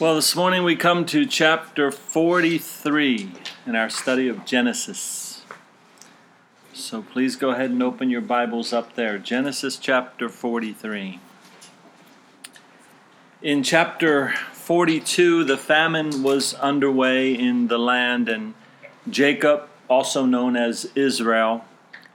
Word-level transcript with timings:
Well, 0.00 0.14
this 0.14 0.34
morning 0.34 0.64
we 0.64 0.76
come 0.76 1.04
to 1.04 1.26
chapter 1.26 1.90
43 1.90 3.32
in 3.66 3.76
our 3.76 3.90
study 3.90 4.28
of 4.28 4.46
Genesis. 4.46 5.42
So 6.72 7.02
please 7.02 7.36
go 7.36 7.50
ahead 7.50 7.70
and 7.70 7.82
open 7.82 8.08
your 8.08 8.22
Bibles 8.22 8.72
up 8.72 8.94
there. 8.94 9.18
Genesis 9.18 9.76
chapter 9.76 10.30
43. 10.30 11.20
In 13.42 13.62
chapter 13.62 14.32
42, 14.54 15.44
the 15.44 15.58
famine 15.58 16.22
was 16.22 16.54
underway 16.54 17.34
in 17.34 17.68
the 17.68 17.78
land, 17.78 18.30
and 18.30 18.54
Jacob, 19.06 19.68
also 19.86 20.24
known 20.24 20.56
as 20.56 20.90
Israel, 20.94 21.66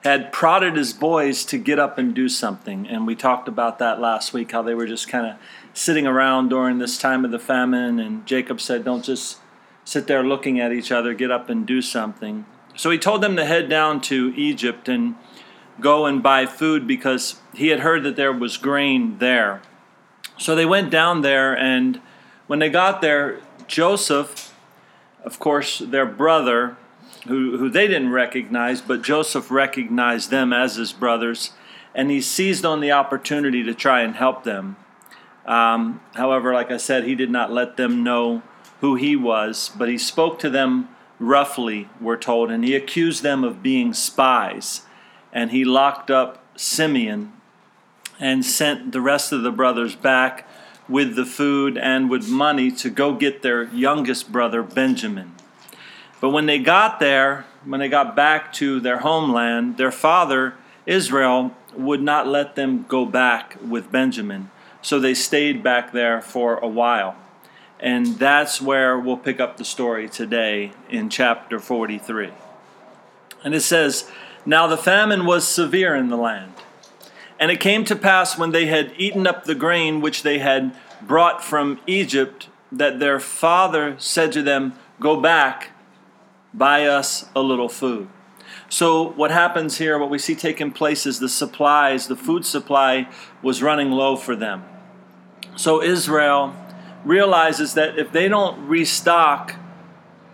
had 0.03 0.31
prodded 0.33 0.75
his 0.75 0.91
boys 0.91 1.45
to 1.45 1.59
get 1.59 1.77
up 1.77 1.99
and 1.99 2.15
do 2.15 2.29
something. 2.29 2.87
And 2.87 3.05
we 3.05 3.15
talked 3.15 3.47
about 3.47 3.77
that 3.77 3.99
last 3.99 4.33
week, 4.33 4.53
how 4.53 4.63
they 4.63 4.73
were 4.73 4.87
just 4.87 5.07
kind 5.07 5.27
of 5.27 5.37
sitting 5.75 6.07
around 6.07 6.49
during 6.49 6.79
this 6.79 6.97
time 6.97 7.25
of 7.25 7.31
the 7.31 7.37
famine, 7.37 7.99
and 7.99 8.25
Jacob 8.25 8.59
said, 8.59 8.83
Don't 8.83 9.03
just 9.03 9.39
sit 9.83 10.07
there 10.07 10.23
looking 10.23 10.59
at 10.59 10.71
each 10.71 10.91
other, 10.91 11.13
get 11.13 11.29
up 11.29 11.49
and 11.49 11.67
do 11.67 11.81
something. 11.81 12.45
So 12.75 12.89
he 12.89 12.97
told 12.97 13.21
them 13.21 13.35
to 13.35 13.45
head 13.45 13.69
down 13.69 14.01
to 14.01 14.33
Egypt 14.35 14.89
and 14.89 15.15
go 15.79 16.05
and 16.05 16.23
buy 16.23 16.45
food 16.45 16.87
because 16.87 17.41
he 17.53 17.67
had 17.67 17.81
heard 17.81 18.03
that 18.03 18.15
there 18.15 18.31
was 18.31 18.57
grain 18.57 19.19
there. 19.19 19.61
So 20.37 20.55
they 20.55 20.65
went 20.65 20.89
down 20.89 21.21
there, 21.21 21.55
and 21.57 22.01
when 22.47 22.59
they 22.59 22.69
got 22.69 23.01
there, 23.01 23.41
Joseph, 23.67 24.53
of 25.25 25.39
course, 25.39 25.79
their 25.79 26.05
brother, 26.05 26.77
who, 27.27 27.57
who 27.57 27.69
they 27.69 27.87
didn't 27.87 28.11
recognize, 28.11 28.81
but 28.81 29.01
Joseph 29.01 29.51
recognized 29.51 30.31
them 30.31 30.53
as 30.53 30.75
his 30.75 30.93
brothers, 30.93 31.51
and 31.93 32.09
he 32.09 32.21
seized 32.21 32.65
on 32.65 32.79
the 32.79 32.91
opportunity 32.91 33.61
to 33.63 33.73
try 33.73 34.01
and 34.01 34.15
help 34.15 34.43
them. 34.43 34.77
Um, 35.45 36.01
however, 36.15 36.53
like 36.53 36.71
I 36.71 36.77
said, 36.77 37.03
he 37.03 37.15
did 37.15 37.29
not 37.29 37.51
let 37.51 37.77
them 37.77 38.03
know 38.03 38.41
who 38.81 38.95
he 38.95 39.15
was, 39.15 39.71
but 39.77 39.89
he 39.89 39.97
spoke 39.97 40.39
to 40.39 40.49
them 40.49 40.89
roughly, 41.19 41.89
we're 42.01 42.17
told, 42.17 42.51
and 42.51 42.63
he 42.63 42.75
accused 42.75 43.23
them 43.23 43.43
of 43.43 43.63
being 43.63 43.93
spies. 43.93 44.81
And 45.31 45.51
he 45.51 45.63
locked 45.63 46.09
up 46.09 46.43
Simeon 46.55 47.33
and 48.19 48.45
sent 48.45 48.91
the 48.91 49.01
rest 49.01 49.31
of 49.31 49.43
the 49.43 49.51
brothers 49.51 49.95
back 49.95 50.47
with 50.87 51.15
the 51.15 51.25
food 51.25 51.77
and 51.77 52.09
with 52.09 52.29
money 52.29 52.71
to 52.71 52.89
go 52.89 53.13
get 53.13 53.41
their 53.41 53.63
youngest 53.65 54.31
brother, 54.31 54.63
Benjamin. 54.63 55.33
But 56.21 56.29
when 56.29 56.45
they 56.45 56.59
got 56.59 56.99
there, 56.99 57.45
when 57.65 57.79
they 57.79 57.89
got 57.89 58.15
back 58.15 58.53
to 58.53 58.79
their 58.79 58.99
homeland, 58.99 59.77
their 59.77 59.91
father, 59.91 60.55
Israel, 60.85 61.51
would 61.73 62.01
not 62.01 62.27
let 62.27 62.55
them 62.55 62.85
go 62.87 63.05
back 63.05 63.57
with 63.61 63.91
Benjamin. 63.91 64.49
So 64.85 64.99
they 64.99 65.15
stayed 65.15 65.63
back 65.63 65.93
there 65.93 66.21
for 66.21 66.57
a 66.59 66.67
while. 66.67 67.15
And 67.79 68.05
that's 68.19 68.61
where 68.61 68.99
we'll 68.99 69.17
pick 69.17 69.39
up 69.39 69.57
the 69.57 69.65
story 69.65 70.07
today 70.07 70.73
in 70.91 71.09
chapter 71.09 71.57
43. 71.57 72.29
And 73.43 73.55
it 73.55 73.61
says, 73.61 74.07
Now 74.45 74.67
the 74.67 74.77
famine 74.77 75.25
was 75.25 75.47
severe 75.47 75.95
in 75.95 76.09
the 76.09 76.15
land. 76.15 76.53
And 77.39 77.49
it 77.49 77.59
came 77.59 77.83
to 77.85 77.95
pass 77.95 78.37
when 78.37 78.51
they 78.51 78.67
had 78.67 78.93
eaten 78.95 79.25
up 79.25 79.45
the 79.45 79.55
grain 79.55 80.01
which 80.01 80.21
they 80.21 80.37
had 80.37 80.77
brought 81.01 81.43
from 81.43 81.79
Egypt, 81.87 82.49
that 82.71 82.99
their 82.99 83.19
father 83.19 83.95
said 83.97 84.31
to 84.33 84.43
them, 84.43 84.73
Go 84.99 85.19
back, 85.19 85.71
buy 86.53 86.85
us 86.85 87.27
a 87.35 87.41
little 87.41 87.69
food. 87.69 88.07
So, 88.69 89.09
what 89.13 89.31
happens 89.31 89.79
here, 89.79 89.97
what 89.97 90.11
we 90.11 90.19
see 90.19 90.35
taking 90.35 90.71
place 90.71 91.07
is 91.07 91.19
the 91.19 91.27
supplies, 91.27 92.07
the 92.07 92.15
food 92.15 92.45
supply 92.45 93.09
was 93.41 93.63
running 93.63 93.89
low 93.89 94.15
for 94.15 94.35
them. 94.35 94.63
So 95.55 95.81
Israel 95.81 96.53
realizes 97.05 97.75
that 97.75 97.97
if 97.97 98.11
they 98.11 98.27
don't 98.27 98.67
restock 98.67 99.55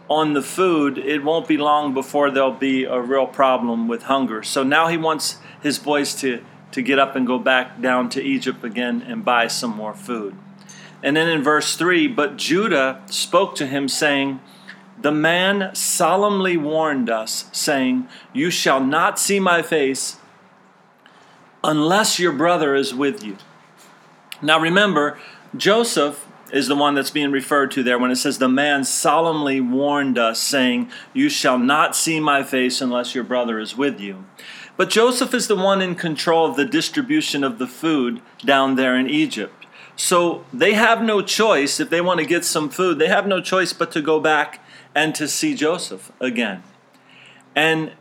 on 0.09 0.33
the 0.33 0.41
food, 0.41 0.97
it 0.97 1.23
won't 1.23 1.47
be 1.47 1.57
long 1.57 1.93
before 1.93 2.31
there'll 2.31 2.51
be 2.51 2.85
a 2.85 2.99
real 2.99 3.27
problem 3.27 3.87
with 3.87 4.03
hunger. 4.03 4.43
So 4.43 4.63
now 4.63 4.87
he 4.87 4.97
wants 4.97 5.37
his 5.61 5.79
boys 5.79 6.15
to, 6.15 6.43
to 6.71 6.81
get 6.81 6.99
up 6.99 7.15
and 7.15 7.27
go 7.27 7.37
back 7.37 7.79
down 7.81 8.09
to 8.09 8.21
Egypt 8.21 8.63
again 8.63 9.01
and 9.03 9.23
buy 9.23 9.47
some 9.47 9.75
more 9.75 9.93
food. 9.93 10.35
And 11.03 11.15
then 11.15 11.27
in 11.27 11.43
verse 11.43 11.75
3 11.75 12.07
But 12.07 12.37
Judah 12.37 13.01
spoke 13.07 13.55
to 13.55 13.67
him, 13.67 13.87
saying, 13.87 14.39
The 14.99 15.11
man 15.11 15.73
solemnly 15.75 16.57
warned 16.57 17.09
us, 17.09 17.45
saying, 17.51 18.07
You 18.33 18.49
shall 18.49 18.83
not 18.83 19.19
see 19.19 19.39
my 19.39 19.61
face 19.61 20.17
unless 21.63 22.19
your 22.19 22.31
brother 22.31 22.75
is 22.75 22.93
with 22.93 23.23
you. 23.23 23.37
Now 24.41 24.59
remember, 24.59 25.17
Joseph 25.55 26.27
is 26.51 26.67
the 26.67 26.75
one 26.75 26.95
that's 26.95 27.11
being 27.11 27.31
referred 27.31 27.71
to 27.71 27.83
there 27.83 27.97
when 27.97 28.11
it 28.11 28.17
says, 28.17 28.37
The 28.37 28.49
man 28.49 28.83
solemnly 28.83 29.61
warned 29.61 30.17
us, 30.17 30.39
saying, 30.39 30.91
You 31.13 31.29
shall 31.29 31.57
not 31.57 31.95
see 31.95 32.19
my 32.19 32.43
face 32.43 32.81
unless 32.81 33.15
your 33.15 33.23
brother 33.23 33.59
is 33.59 33.77
with 33.77 33.99
you. 33.99 34.25
But 34.77 34.89
Joseph 34.89 35.33
is 35.33 35.47
the 35.47 35.55
one 35.55 35.81
in 35.81 35.95
control 35.95 36.49
of 36.49 36.55
the 36.55 36.65
distribution 36.65 37.43
of 37.43 37.59
the 37.59 37.67
food 37.67 38.21
down 38.43 38.75
there 38.75 38.97
in 38.97 39.09
Egypt. 39.09 39.65
So 39.95 40.45
they 40.51 40.73
have 40.73 41.03
no 41.03 41.21
choice, 41.21 41.79
if 41.79 41.89
they 41.89 42.01
want 42.01 42.19
to 42.19 42.25
get 42.25 42.45
some 42.45 42.69
food, 42.69 42.97
they 42.97 43.07
have 43.07 43.27
no 43.27 43.41
choice 43.41 43.73
but 43.73 43.91
to 43.91 44.01
go 44.01 44.19
back 44.19 44.63
and 44.95 45.13
to 45.15 45.27
see 45.27 45.53
Joseph 45.53 46.11
again. 46.19 46.63
And 47.55 47.91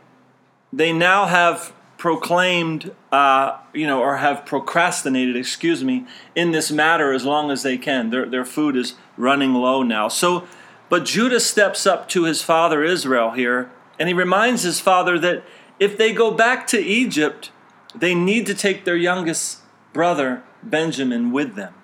they 0.73 0.93
now 0.93 1.25
have 1.25 1.73
proclaimed, 2.01 2.91
uh, 3.11 3.59
you 3.75 3.85
know, 3.85 4.01
or 4.01 4.17
have 4.17 4.43
procrastinated, 4.43 5.35
excuse 5.35 5.83
me, 5.83 6.03
in 6.33 6.49
this 6.49 6.71
matter 6.71 7.13
as 7.13 7.23
long 7.25 7.51
as 7.51 7.61
they 7.61 7.77
can. 7.77 8.09
Their, 8.09 8.25
their 8.25 8.43
food 8.43 8.75
is 8.75 8.95
running 9.17 9.53
low 9.53 9.83
now. 9.83 10.07
So, 10.07 10.47
but 10.89 11.05
Judah 11.05 11.39
steps 11.39 11.85
up 11.85 12.09
to 12.09 12.23
his 12.23 12.41
father 12.41 12.83
Israel 12.83 13.33
here, 13.33 13.69
and 13.99 14.09
he 14.09 14.15
reminds 14.15 14.63
his 14.63 14.79
father 14.79 15.19
that 15.19 15.43
if 15.77 15.95
they 15.95 16.11
go 16.11 16.31
back 16.31 16.65
to 16.69 16.79
Egypt, 16.79 17.51
they 17.93 18.15
need 18.15 18.47
to 18.47 18.55
take 18.55 18.83
their 18.83 18.97
youngest 18.97 19.59
brother, 19.93 20.41
Benjamin, 20.63 21.31
with 21.31 21.53
them. 21.53 21.75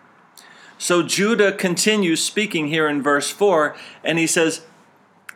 So 0.79 1.03
Judah 1.03 1.51
continues 1.51 2.23
speaking 2.23 2.69
here 2.69 2.87
in 2.87 3.03
verse 3.03 3.29
4, 3.29 3.75
and 4.03 4.17
he 4.17 4.25
says, 4.25 4.61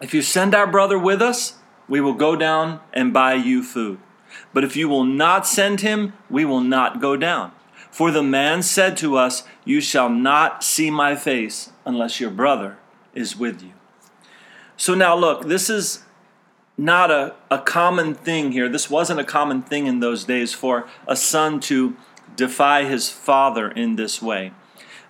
If 0.02 0.16
you 0.16 0.24
send 0.24 0.56
our 0.56 0.66
brother 0.66 0.98
with 0.98 1.22
us, 1.22 1.60
we 1.88 2.02
will 2.02 2.16
go 2.16 2.36
down 2.36 2.80
and 2.92 3.14
buy 3.14 3.36
you 3.36 3.62
food. 3.62 4.00
But 4.54 4.64
if 4.64 4.76
you 4.76 4.90
will 4.90 5.06
not 5.06 5.48
send 5.48 5.82
him, 5.82 6.14
we 6.30 6.46
will 6.46 6.62
not 6.62 7.00
go 7.00 7.16
down. 7.16 7.52
For 7.90 8.12
the 8.12 8.24
man 8.24 8.64
said 8.64 8.96
to 8.98 9.18
us, 9.18 9.44
You 9.66 9.82
shall 9.82 10.10
not 10.10 10.64
see 10.64 10.90
my 10.90 11.16
face 11.16 11.72
unless 11.86 12.20
your 12.20 12.32
brother 12.32 12.78
is 13.14 13.38
with 13.38 13.62
you. 13.62 13.74
So 14.78 14.96
now 14.96 15.16
look, 15.16 15.48
this 15.48 15.70
is 15.70 16.04
not 16.78 17.12
a, 17.12 17.36
a 17.50 17.60
common 17.60 18.16
thing 18.16 18.54
here. 18.54 18.68
This 18.68 18.90
wasn't 18.90 19.20
a 19.20 19.26
common 19.26 19.62
thing 19.62 19.88
in 19.88 20.00
those 20.00 20.24
days 20.24 20.54
for 20.54 20.88
a 21.08 21.16
son 21.16 21.60
to 21.62 21.96
defy 22.36 22.86
his 22.86 23.10
father 23.10 23.70
in 23.70 23.96
this 23.96 24.22
way. 24.22 24.54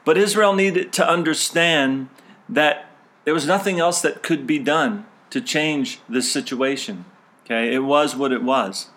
But 0.03 0.17
Israel 0.17 0.53
needed 0.53 0.91
to 0.93 1.07
understand 1.07 2.09
that 2.49 2.89
there 3.23 3.33
was 3.33 3.47
nothing 3.47 3.79
else 3.79 4.01
that 4.01 4.23
could 4.23 4.47
be 4.47 4.59
done 4.59 5.05
to 5.29 5.39
change 5.39 5.99
this 6.09 6.31
situation. 6.31 7.05
Okay, 7.45 7.73
it 7.73 7.83
was 7.83 8.15
what 8.15 8.31
it 8.31 8.43
was. 8.43 8.89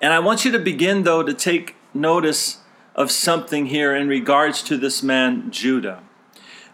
And 0.00 0.12
I 0.12 0.18
want 0.18 0.44
you 0.44 0.52
to 0.52 0.58
begin, 0.58 1.04
though, 1.04 1.22
to 1.22 1.32
take 1.32 1.76
notice 1.92 2.58
of 2.94 3.10
something 3.10 3.66
here 3.66 3.94
in 3.94 4.08
regards 4.08 4.62
to 4.62 4.76
this 4.76 5.02
man, 5.02 5.50
Judah. 5.50 6.02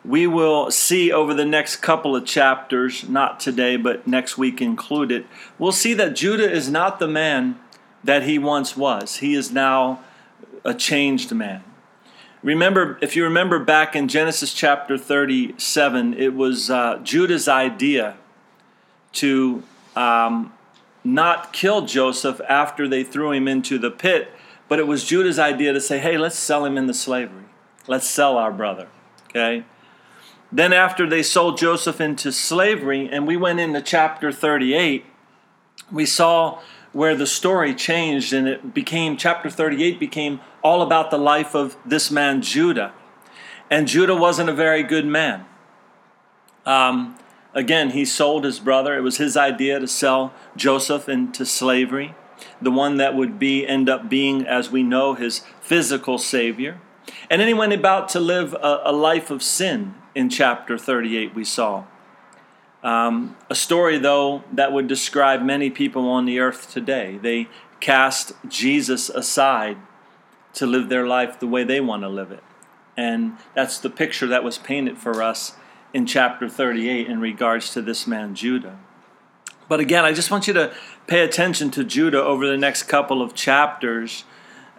We 0.05 0.27
will 0.27 0.71
see 0.71 1.13
over 1.13 1.35
the 1.35 1.45
next 1.45 1.77
couple 1.77 2.17
of 2.17 2.25
chapters, 2.25 3.09
not 3.09 3.39
today, 3.39 3.77
but 3.77 4.07
next 4.07 4.39
week 4.39 4.61
included, 4.63 5.27
we'll 5.59 5.73
see 5.73 5.93
that 5.95 6.17
Judah 6.17 6.51
is 6.51 6.71
not 6.71 6.99
the 6.99 7.09
man 7.09 7.59
that 8.03 8.23
he 8.23 8.39
once 8.39 8.77
was. 8.77 9.17
He 9.17 9.35
is 9.35 9.53
now 9.53 10.01
a 10.65 10.73
changed 10.73 11.33
man. 11.33 11.63
Remember, 12.43 12.99
if 13.03 13.15
you 13.17 13.25
remember 13.25 13.59
back 13.59 13.95
in 13.95 14.09
Genesis 14.09 14.55
chapter 14.55 14.97
37, 14.97 16.15
it 16.15 16.35
was 16.35 16.71
uh, 16.71 16.99
Judah's 17.03 17.49
idea 17.49 18.17
to 19.13 19.63
um, 19.95 20.53
not 21.05 21.53
kill 21.53 21.87
Joseph 21.87 22.41
after 22.49 22.87
they 22.87 23.05
threw 23.05 23.33
him 23.33 23.49
into 23.49 23.79
the 23.79 23.91
pit, 23.91 24.33
but 24.69 24.79
it 24.79 24.87
was 24.87 25.05
Judah's 25.05 25.39
idea 25.39 25.73
to 25.73 25.81
say, 25.81 25.99
hey, 25.99 26.17
let's 26.17 26.39
sell 26.39 26.65
him 26.65 26.77
into 26.77 26.95
slavery. 26.95 27.45
Let's 27.87 28.09
sell 28.09 28.37
our 28.37 28.53
brother. 28.53 28.89
Okay? 29.29 29.65
Then, 30.53 30.73
after 30.73 31.09
they 31.09 31.23
sold 31.23 31.59
Joseph 31.59 32.01
into 32.01 32.33
slavery, 32.33 33.09
and 33.11 33.27
we 33.27 33.37
went 33.37 33.61
into 33.61 33.81
chapter 33.81 34.33
38, 34.33 35.05
we 35.93 36.05
saw 36.05 36.61
where 36.93 37.15
the 37.15 37.27
story 37.27 37.73
changed, 37.75 38.33
and 38.33 38.49
it 38.49 38.75
became, 38.75 39.17
chapter 39.17 39.49
38 39.49 40.01
became 40.01 40.41
all 40.63 40.83
about 40.83 41.11
the 41.11 41.19
life 41.19 41.55
of 41.55 41.77
this 41.87 42.11
man, 42.11 42.43
Judah. 42.43 42.93
And 43.71 43.87
Judah 43.87 44.17
wasn't 44.17 44.51
a 44.51 44.53
very 44.53 44.83
good 44.83 45.07
man. 45.07 45.47
Um, 46.67 47.17
Again, 47.55 47.91
he 47.91 48.05
sold 48.05 48.45
his 48.45 48.61
brother. 48.61 48.97
It 48.97 49.03
was 49.03 49.17
his 49.17 49.37
idea 49.37 49.81
to 49.81 49.89
sell 49.89 50.33
Joseph 50.57 51.09
into 51.09 51.45
slavery, 51.45 52.15
the 52.63 52.71
one 52.71 52.97
that 52.99 53.17
would 53.17 53.39
be 53.39 53.67
end 53.67 53.89
up 53.89 54.09
being, 54.09 54.47
as 54.47 54.71
we 54.71 54.83
know, 54.83 55.15
his 55.15 55.45
physical 55.61 56.19
savior. 56.19 56.81
And 57.29 57.41
then 57.41 57.49
he 57.49 57.55
went 57.55 57.73
about 57.73 58.09
to 58.11 58.21
live 58.21 58.55
a, 58.55 58.83
a 58.85 58.93
life 58.93 59.31
of 59.31 59.43
sin 59.43 59.95
in 60.15 60.29
chapter 60.29 60.79
38, 60.79 61.35
we 61.35 61.45
saw. 61.45 61.85
Um, 62.83 63.37
a 63.49 63.55
story, 63.55 63.99
though, 63.99 64.45
that 64.53 64.73
would 64.73 64.87
describe 64.87 65.43
many 65.43 65.71
people 65.71 66.09
on 66.09 66.25
the 66.25 66.39
earth 66.39 66.71
today. 66.73 67.19
They 67.21 67.49
cast 67.81 68.33
Jesus 68.49 69.09
aside 69.09 69.77
to 70.55 70.67
live 70.67 70.89
their 70.89 71.07
life 71.07 71.39
the 71.39 71.47
way 71.47 71.65
they 71.65 71.81
want 71.81 72.03
to 72.03 72.09
live 72.09 72.33
it. 72.33 72.43
And 72.97 73.37
that's 73.55 73.79
the 73.79 73.91
picture 73.91 74.27
that 74.27 74.45
was 74.45 74.59
painted 74.59 74.99
for 74.99 75.23
us 75.23 75.55
in 75.93 76.07
chapter 76.07 76.49
38 76.49 77.07
in 77.07 77.21
regards 77.21 77.73
to 77.73 77.83
this 77.83 78.07
man, 78.07 78.35
Judah. 78.35 78.79
But 79.69 79.81
again, 79.81 80.05
I 80.05 80.13
just 80.13 80.31
want 80.31 80.47
you 80.47 80.55
to 80.55 80.73
pay 81.07 81.21
attention 81.21 81.71
to 81.73 81.85
Judah 81.85 82.23
over 82.23 82.47
the 82.47 82.57
next 82.57 82.85
couple 82.85 83.23
of 83.23 83.35
chapters. 83.35 84.25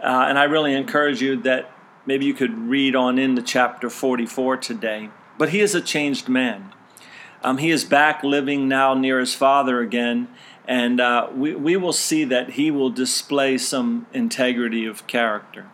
Uh, 0.01 0.25
and 0.27 0.37
I 0.37 0.43
really 0.43 0.73
encourage 0.73 1.21
you 1.21 1.37
that 1.43 1.71
maybe 2.05 2.25
you 2.25 2.33
could 2.33 2.57
read 2.57 2.95
on 2.95 3.17
into 3.17 3.41
chapter 3.41 3.89
44 3.89 4.57
today. 4.57 5.09
But 5.37 5.49
he 5.49 5.59
is 5.59 5.75
a 5.75 5.81
changed 5.81 6.27
man. 6.27 6.73
Um, 7.43 7.57
he 7.57 7.71
is 7.71 7.85
back 7.85 8.23
living 8.23 8.67
now 8.67 8.93
near 8.93 9.19
his 9.19 9.33
father 9.33 9.79
again, 9.81 10.27
and 10.67 11.01
uh, 11.01 11.27
we, 11.33 11.55
we 11.55 11.75
will 11.75 11.93
see 11.93 12.23
that 12.25 12.51
he 12.51 12.69
will 12.69 12.91
display 12.91 13.57
some 13.57 14.05
integrity 14.13 14.85
of 14.85 15.07
character. 15.07 15.67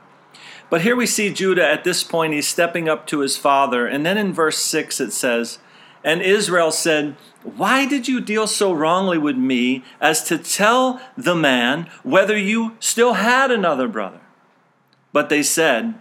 But 0.69 0.81
here 0.81 0.95
we 0.95 1.05
see 1.05 1.31
Judah 1.31 1.65
at 1.65 1.83
this 1.83 2.03
point, 2.03 2.33
he's 2.33 2.47
stepping 2.47 2.89
up 2.89 3.07
to 3.07 3.19
his 3.19 3.37
father. 3.37 3.87
And 3.87 4.05
then 4.05 4.17
in 4.17 4.33
verse 4.33 4.57
6 4.57 4.99
it 4.99 5.11
says, 5.11 5.59
And 6.03 6.21
Israel 6.21 6.71
said, 6.71 7.15
Why 7.43 7.85
did 7.85 8.07
you 8.07 8.19
deal 8.19 8.47
so 8.47 8.73
wrongly 8.73 9.17
with 9.17 9.37
me 9.37 9.83
as 10.01 10.23
to 10.25 10.37
tell 10.37 11.01
the 11.15 11.35
man 11.35 11.89
whether 12.03 12.37
you 12.37 12.75
still 12.79 13.13
had 13.13 13.49
another 13.49 13.87
brother? 13.87 14.19
But 15.13 15.29
they 15.29 15.41
said, 15.41 15.95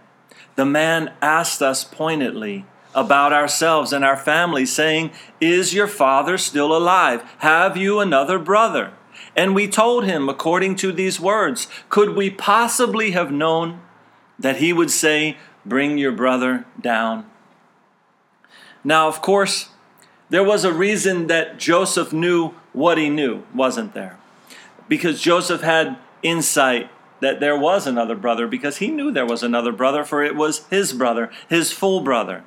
The 0.55 0.65
man 0.65 1.13
asked 1.21 1.61
us 1.61 1.85
pointedly 1.85 2.65
about 2.93 3.31
ourselves 3.31 3.93
and 3.93 4.03
our 4.03 4.17
family, 4.17 4.65
saying, 4.65 5.11
Is 5.39 5.73
your 5.73 5.87
father 5.87 6.37
still 6.37 6.75
alive? 6.75 7.23
Have 7.39 7.77
you 7.77 7.99
another 7.99 8.37
brother? 8.37 8.91
And 9.35 9.55
we 9.55 9.67
told 9.67 10.03
him, 10.03 10.27
according 10.27 10.75
to 10.77 10.91
these 10.91 11.19
words, 11.19 11.67
Could 11.89 12.15
we 12.15 12.29
possibly 12.29 13.11
have 13.11 13.31
known 13.31 13.81
that 14.39 14.57
he 14.57 14.73
would 14.73 14.91
say, 14.91 15.37
Bring 15.65 15.97
your 15.97 16.13
brother 16.13 16.65
down? 16.79 17.25
Now, 18.83 19.07
of 19.07 19.21
course, 19.21 19.69
there 20.29 20.43
was 20.43 20.63
a 20.63 20.73
reason 20.73 21.27
that 21.27 21.57
Joseph 21.57 22.13
knew 22.13 22.51
what 22.73 22.97
he 22.97 23.09
knew, 23.09 23.43
wasn't 23.53 23.93
there? 23.93 24.17
Because 24.87 25.21
Joseph 25.21 25.61
had 25.61 25.97
insight 26.23 26.89
that 27.19 27.39
there 27.39 27.57
was 27.57 27.87
another 27.87 28.15
brother, 28.15 28.47
because 28.47 28.77
he 28.77 28.89
knew 28.89 29.11
there 29.11 29.25
was 29.25 29.43
another 29.43 29.71
brother, 29.71 30.03
for 30.03 30.23
it 30.23 30.35
was 30.35 30.65
his 30.67 30.93
brother, 30.93 31.31
his 31.49 31.71
full 31.71 32.01
brother. 32.01 32.43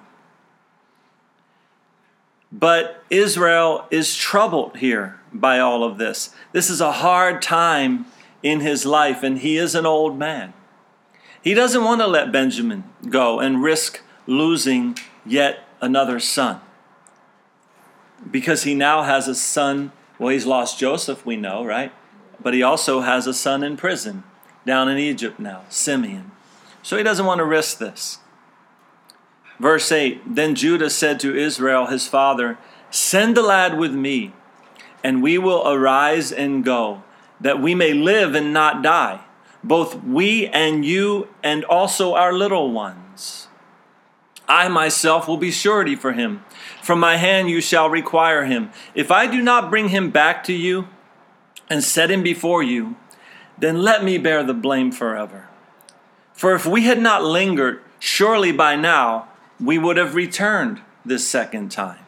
But 2.52 3.02
Israel 3.10 3.86
is 3.90 4.16
troubled 4.16 4.78
here 4.78 5.20
by 5.32 5.58
all 5.58 5.84
of 5.84 5.98
this. 5.98 6.34
This 6.52 6.70
is 6.70 6.80
a 6.80 6.92
hard 6.92 7.42
time 7.42 8.06
in 8.42 8.60
his 8.60 8.86
life, 8.86 9.22
and 9.22 9.38
he 9.38 9.56
is 9.56 9.74
an 9.74 9.86
old 9.86 10.18
man. 10.18 10.52
He 11.42 11.54
doesn't 11.54 11.84
want 11.84 12.00
to 12.00 12.06
let 12.06 12.32
Benjamin 12.32 12.84
go 13.08 13.40
and 13.40 13.62
risk 13.62 14.02
losing 14.26 14.98
yet 15.24 15.64
another 15.80 16.20
son 16.20 16.60
because 18.30 18.64
he 18.64 18.74
now 18.74 19.02
has 19.02 19.28
a 19.28 19.34
son. 19.34 19.92
Well, 20.18 20.30
he's 20.30 20.46
lost 20.46 20.78
Joseph, 20.78 21.24
we 21.24 21.36
know, 21.36 21.64
right? 21.64 21.92
But 22.42 22.54
he 22.54 22.62
also 22.62 23.00
has 23.00 23.26
a 23.26 23.34
son 23.34 23.62
in 23.62 23.76
prison 23.76 24.24
down 24.66 24.88
in 24.88 24.98
Egypt 24.98 25.38
now, 25.38 25.62
Simeon. 25.68 26.32
So 26.82 26.96
he 26.96 27.02
doesn't 27.02 27.26
want 27.26 27.38
to 27.38 27.44
risk 27.44 27.78
this. 27.78 28.18
Verse 29.58 29.90
8 29.92 30.34
Then 30.34 30.54
Judah 30.54 30.90
said 30.90 31.20
to 31.20 31.36
Israel 31.36 31.86
his 31.86 32.06
father, 32.08 32.58
Send 32.90 33.36
the 33.36 33.42
lad 33.42 33.78
with 33.78 33.92
me, 33.92 34.32
and 35.04 35.22
we 35.22 35.38
will 35.38 35.66
arise 35.68 36.32
and 36.32 36.64
go, 36.64 37.02
that 37.40 37.60
we 37.60 37.74
may 37.74 37.92
live 37.92 38.34
and 38.34 38.52
not 38.52 38.82
die, 38.82 39.20
both 39.62 40.02
we 40.02 40.46
and 40.48 40.84
you, 40.84 41.28
and 41.42 41.64
also 41.64 42.14
our 42.14 42.32
little 42.32 42.70
ones. 42.70 43.48
I 44.48 44.68
myself 44.68 45.28
will 45.28 45.36
be 45.36 45.52
surety 45.52 45.94
for 45.94 46.12
him. 46.12 46.44
From 46.82 46.98
my 46.98 47.16
hand 47.16 47.48
you 47.48 47.60
shall 47.60 47.88
require 47.88 48.44
him. 48.44 48.70
If 48.94 49.10
I 49.10 49.26
do 49.26 49.40
not 49.40 49.70
bring 49.70 49.90
him 49.90 50.10
back 50.10 50.42
to 50.44 50.52
you 50.52 50.88
and 51.68 51.84
set 51.84 52.10
him 52.10 52.22
before 52.22 52.62
you, 52.62 52.96
then 53.56 53.82
let 53.82 54.02
me 54.02 54.18
bear 54.18 54.42
the 54.42 54.54
blame 54.54 54.90
forever. 54.90 55.48
For 56.32 56.54
if 56.54 56.66
we 56.66 56.82
had 56.82 57.00
not 57.00 57.22
lingered, 57.22 57.82
surely 58.00 58.50
by 58.50 58.74
now 58.74 59.28
we 59.60 59.78
would 59.78 59.98
have 59.98 60.14
returned 60.14 60.80
this 61.04 61.28
second 61.28 61.70
time. 61.70 62.04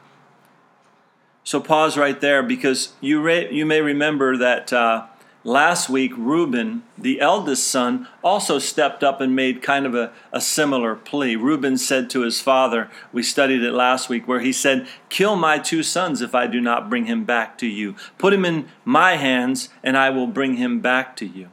So 1.45 1.61
pause 1.61 1.97
right 1.97 2.21
there 2.21 2.43
because 2.43 2.95
you, 3.01 3.21
re- 3.21 3.53
you 3.53 3.67
may 3.67 3.81
remember 3.81 4.37
that 4.37 4.73
uh, 4.73 5.07
last 5.45 5.89
week 5.89 6.13
Reuben, 6.17 6.83
the 6.97 7.21
eldest 7.21 7.67
son, 7.69 8.09
also 8.23 8.59
stepped 8.59 9.03
up 9.03 9.21
and 9.21 9.35
made 9.35 9.63
kind 9.63 9.87
of 9.87 9.95
a, 9.95 10.13
a 10.33 10.41
similar 10.41 10.95
plea. 10.95 11.37
Reuben 11.37 11.77
said 11.77 12.11
to 12.11 12.21
his 12.21 12.41
father, 12.41 12.91
we 13.13 13.23
studied 13.23 13.63
it 13.63 13.73
last 13.73 14.09
week, 14.09 14.27
where 14.29 14.41
he 14.41 14.53
said, 14.53 14.87
Kill 15.09 15.37
my 15.37 15.59
two 15.59 15.83
sons 15.83 16.23
if 16.23 16.35
I 16.35 16.47
do 16.47 16.61
not 16.61 16.89
bring 16.89 17.07
him 17.07 17.25
back 17.25 17.59
to 17.59 17.67
you. 17.67 17.95
Put 18.19 18.33
him 18.33 18.45
in 18.45 18.69
my 18.85 19.17
hands, 19.17 19.69
and 19.83 19.97
I 19.97 20.11
will 20.11 20.27
bring 20.27 20.57
him 20.57 20.81
back 20.81 21.17
to 21.17 21.27
you. 21.27 21.49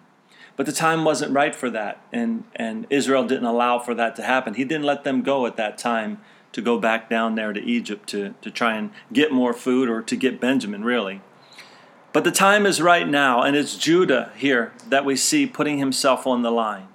But 0.56 0.66
the 0.66 0.72
time 0.74 1.06
wasn't 1.06 1.32
right 1.32 1.56
for 1.56 1.70
that, 1.70 2.02
and, 2.12 2.44
and 2.56 2.86
Israel 2.90 3.26
didn't 3.26 3.46
allow 3.46 3.80
for 3.80 3.96
that 3.96 4.16
to 4.18 4.24
happen. 4.24 4.56
He 4.56 4.66
didn't 4.66 4.86
let 4.86 5.06
them 5.06 5.22
go 5.22 5.46
at 5.46 5.56
that 5.56 5.78
time 5.78 6.20
to 6.52 6.62
go 6.62 6.78
back 6.80 7.10
down 7.10 7.36
there 7.36 7.54
to 7.54 7.62
Egypt 7.62 8.10
to, 8.10 8.34
to 8.42 8.52
try 8.52 8.76
and 8.76 8.92
get 9.14 9.32
more 9.32 9.54
food 9.54 9.88
or 9.88 10.02
to 10.02 10.16
get 10.16 10.42
Benjamin, 10.42 10.84
really. 10.84 11.22
But 12.12 12.24
the 12.24 12.32
time 12.32 12.66
is 12.66 12.82
right 12.82 13.08
now, 13.08 13.44
and 13.44 13.56
it's 13.56 13.78
Judah 13.78 14.32
here 14.36 14.74
that 14.88 15.06
we 15.06 15.16
see 15.16 15.46
putting 15.46 15.78
himself 15.78 16.26
on 16.26 16.42
the 16.42 16.52
line. 16.52 16.88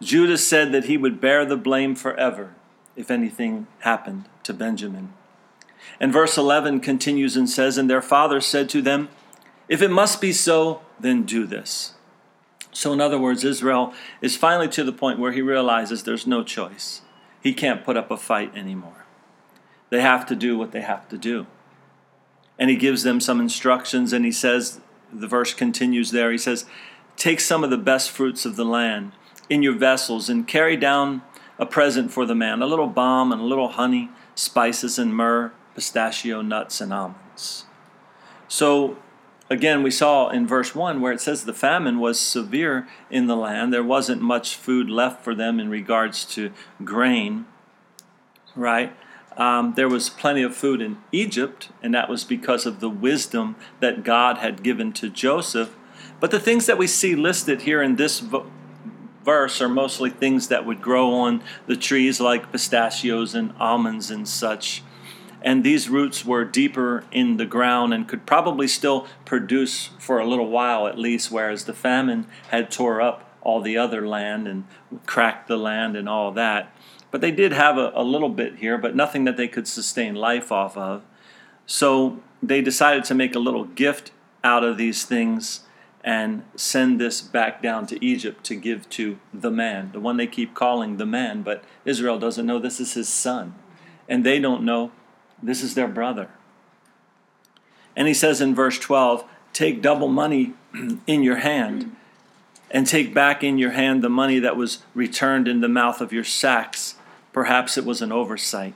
Judah 0.00 0.36
said 0.36 0.72
that 0.72 0.84
he 0.84 0.98
would 0.98 1.20
bear 1.20 1.46
the 1.46 1.56
blame 1.56 1.94
forever 1.94 2.54
if 2.96 3.10
anything 3.10 3.66
happened 3.80 4.28
to 4.42 4.52
Benjamin. 4.52 5.14
And 5.98 6.12
verse 6.12 6.36
11 6.36 6.80
continues 6.80 7.36
and 7.36 7.48
says, 7.48 7.78
And 7.78 7.88
their 7.88 8.02
father 8.02 8.40
said 8.40 8.68
to 8.70 8.82
them, 8.82 9.08
If 9.68 9.80
it 9.80 9.90
must 9.90 10.20
be 10.20 10.32
so, 10.32 10.82
then 11.00 11.22
do 11.22 11.46
this. 11.46 11.94
So, 12.72 12.92
in 12.92 13.00
other 13.00 13.18
words, 13.18 13.42
Israel 13.42 13.94
is 14.20 14.36
finally 14.36 14.68
to 14.68 14.84
the 14.84 14.92
point 14.92 15.18
where 15.18 15.32
he 15.32 15.40
realizes 15.40 16.02
there's 16.02 16.26
no 16.26 16.44
choice. 16.44 17.00
He 17.42 17.54
can't 17.54 17.84
put 17.84 17.96
up 17.96 18.10
a 18.10 18.18
fight 18.18 18.54
anymore. 18.54 19.06
They 19.88 20.02
have 20.02 20.26
to 20.26 20.36
do 20.36 20.58
what 20.58 20.72
they 20.72 20.82
have 20.82 21.08
to 21.08 21.16
do. 21.16 21.46
And 22.58 22.70
he 22.70 22.76
gives 22.76 23.02
them 23.02 23.20
some 23.20 23.40
instructions, 23.40 24.12
and 24.12 24.24
he 24.24 24.32
says, 24.32 24.80
the 25.12 25.28
verse 25.28 25.54
continues 25.54 26.10
there, 26.10 26.32
he 26.32 26.38
says, 26.38 26.66
Take 27.16 27.40
some 27.40 27.64
of 27.64 27.70
the 27.70 27.78
best 27.78 28.10
fruits 28.10 28.44
of 28.44 28.56
the 28.56 28.64
land 28.64 29.12
in 29.48 29.62
your 29.62 29.74
vessels 29.74 30.28
and 30.28 30.46
carry 30.46 30.76
down 30.76 31.22
a 31.58 31.66
present 31.66 32.12
for 32.12 32.26
the 32.26 32.34
man 32.34 32.60
a 32.60 32.66
little 32.66 32.88
balm 32.88 33.32
and 33.32 33.40
a 33.40 33.44
little 33.44 33.68
honey, 33.68 34.10
spices 34.34 34.98
and 34.98 35.14
myrrh, 35.14 35.52
pistachio 35.74 36.42
nuts 36.42 36.80
and 36.80 36.92
almonds. 36.92 37.64
So 38.48 38.98
again, 39.48 39.82
we 39.82 39.90
saw 39.90 40.28
in 40.28 40.46
verse 40.46 40.74
1 40.74 41.00
where 41.00 41.12
it 41.12 41.20
says 41.20 41.44
the 41.44 41.54
famine 41.54 41.98
was 41.98 42.18
severe 42.20 42.86
in 43.10 43.26
the 43.26 43.36
land. 43.36 43.72
There 43.72 43.84
wasn't 43.84 44.20
much 44.20 44.56
food 44.56 44.90
left 44.90 45.24
for 45.24 45.34
them 45.34 45.58
in 45.58 45.70
regards 45.70 46.24
to 46.34 46.52
grain, 46.84 47.46
right? 48.54 48.94
Um, 49.36 49.74
there 49.74 49.88
was 49.88 50.08
plenty 50.08 50.42
of 50.42 50.56
food 50.56 50.80
in 50.80 50.98
Egypt, 51.12 51.70
and 51.82 51.94
that 51.94 52.08
was 52.08 52.24
because 52.24 52.64
of 52.64 52.80
the 52.80 52.88
wisdom 52.88 53.56
that 53.80 54.02
God 54.02 54.38
had 54.38 54.62
given 54.62 54.92
to 54.94 55.10
Joseph. 55.10 55.74
But 56.20 56.30
the 56.30 56.40
things 56.40 56.66
that 56.66 56.78
we 56.78 56.86
see 56.86 57.14
listed 57.14 57.62
here 57.62 57.82
in 57.82 57.96
this 57.96 58.20
verse 59.24 59.60
are 59.60 59.68
mostly 59.68 60.08
things 60.08 60.48
that 60.48 60.64
would 60.64 60.80
grow 60.80 61.12
on 61.12 61.42
the 61.66 61.76
trees, 61.76 62.20
like 62.20 62.52
pistachios 62.52 63.34
and 63.34 63.52
almonds 63.58 64.10
and 64.10 64.26
such 64.26 64.82
and 65.46 65.62
these 65.62 65.88
roots 65.88 66.24
were 66.24 66.44
deeper 66.44 67.04
in 67.12 67.36
the 67.36 67.46
ground 67.46 67.94
and 67.94 68.08
could 68.08 68.26
probably 68.26 68.66
still 68.66 69.06
produce 69.24 69.90
for 70.00 70.18
a 70.18 70.26
little 70.26 70.50
while 70.50 70.88
at 70.88 70.98
least, 70.98 71.30
whereas 71.30 71.64
the 71.64 71.72
famine 71.72 72.26
had 72.48 72.68
tore 72.68 73.00
up 73.00 73.30
all 73.42 73.60
the 73.60 73.78
other 73.78 74.08
land 74.08 74.48
and 74.48 74.64
cracked 75.06 75.46
the 75.46 75.56
land 75.56 75.94
and 75.96 76.08
all 76.08 76.32
that. 76.32 76.74
But 77.16 77.22
they 77.22 77.30
did 77.30 77.52
have 77.52 77.78
a, 77.78 77.92
a 77.94 78.04
little 78.04 78.28
bit 78.28 78.56
here, 78.56 78.76
but 78.76 78.94
nothing 78.94 79.24
that 79.24 79.38
they 79.38 79.48
could 79.48 79.66
sustain 79.66 80.14
life 80.14 80.52
off 80.52 80.76
of. 80.76 81.02
So 81.64 82.20
they 82.42 82.60
decided 82.60 83.04
to 83.04 83.14
make 83.14 83.34
a 83.34 83.38
little 83.38 83.64
gift 83.64 84.12
out 84.44 84.62
of 84.62 84.76
these 84.76 85.06
things 85.06 85.60
and 86.04 86.42
send 86.56 87.00
this 87.00 87.22
back 87.22 87.62
down 87.62 87.86
to 87.86 88.04
Egypt 88.04 88.44
to 88.44 88.54
give 88.54 88.86
to 88.90 89.18
the 89.32 89.50
man, 89.50 89.92
the 89.94 89.98
one 89.98 90.18
they 90.18 90.26
keep 90.26 90.52
calling 90.52 90.98
the 90.98 91.06
man, 91.06 91.40
but 91.40 91.64
Israel 91.86 92.18
doesn't 92.18 92.44
know 92.44 92.58
this 92.58 92.80
is 92.80 92.92
his 92.92 93.08
son. 93.08 93.54
And 94.06 94.22
they 94.22 94.38
don't 94.38 94.62
know 94.62 94.92
this 95.42 95.62
is 95.62 95.74
their 95.74 95.88
brother. 95.88 96.28
And 97.96 98.06
he 98.06 98.12
says 98.12 98.42
in 98.42 98.54
verse 98.54 98.78
12, 98.78 99.24
Take 99.54 99.80
double 99.80 100.08
money 100.08 100.52
in 101.06 101.22
your 101.22 101.36
hand, 101.36 101.96
and 102.70 102.86
take 102.86 103.14
back 103.14 103.42
in 103.42 103.56
your 103.56 103.70
hand 103.70 104.04
the 104.04 104.10
money 104.10 104.38
that 104.38 104.54
was 104.54 104.82
returned 104.92 105.48
in 105.48 105.62
the 105.62 105.68
mouth 105.68 106.02
of 106.02 106.12
your 106.12 106.22
sacks. 106.22 106.96
Perhaps 107.36 107.76
it 107.76 107.84
was 107.84 108.00
an 108.00 108.12
oversight. 108.12 108.72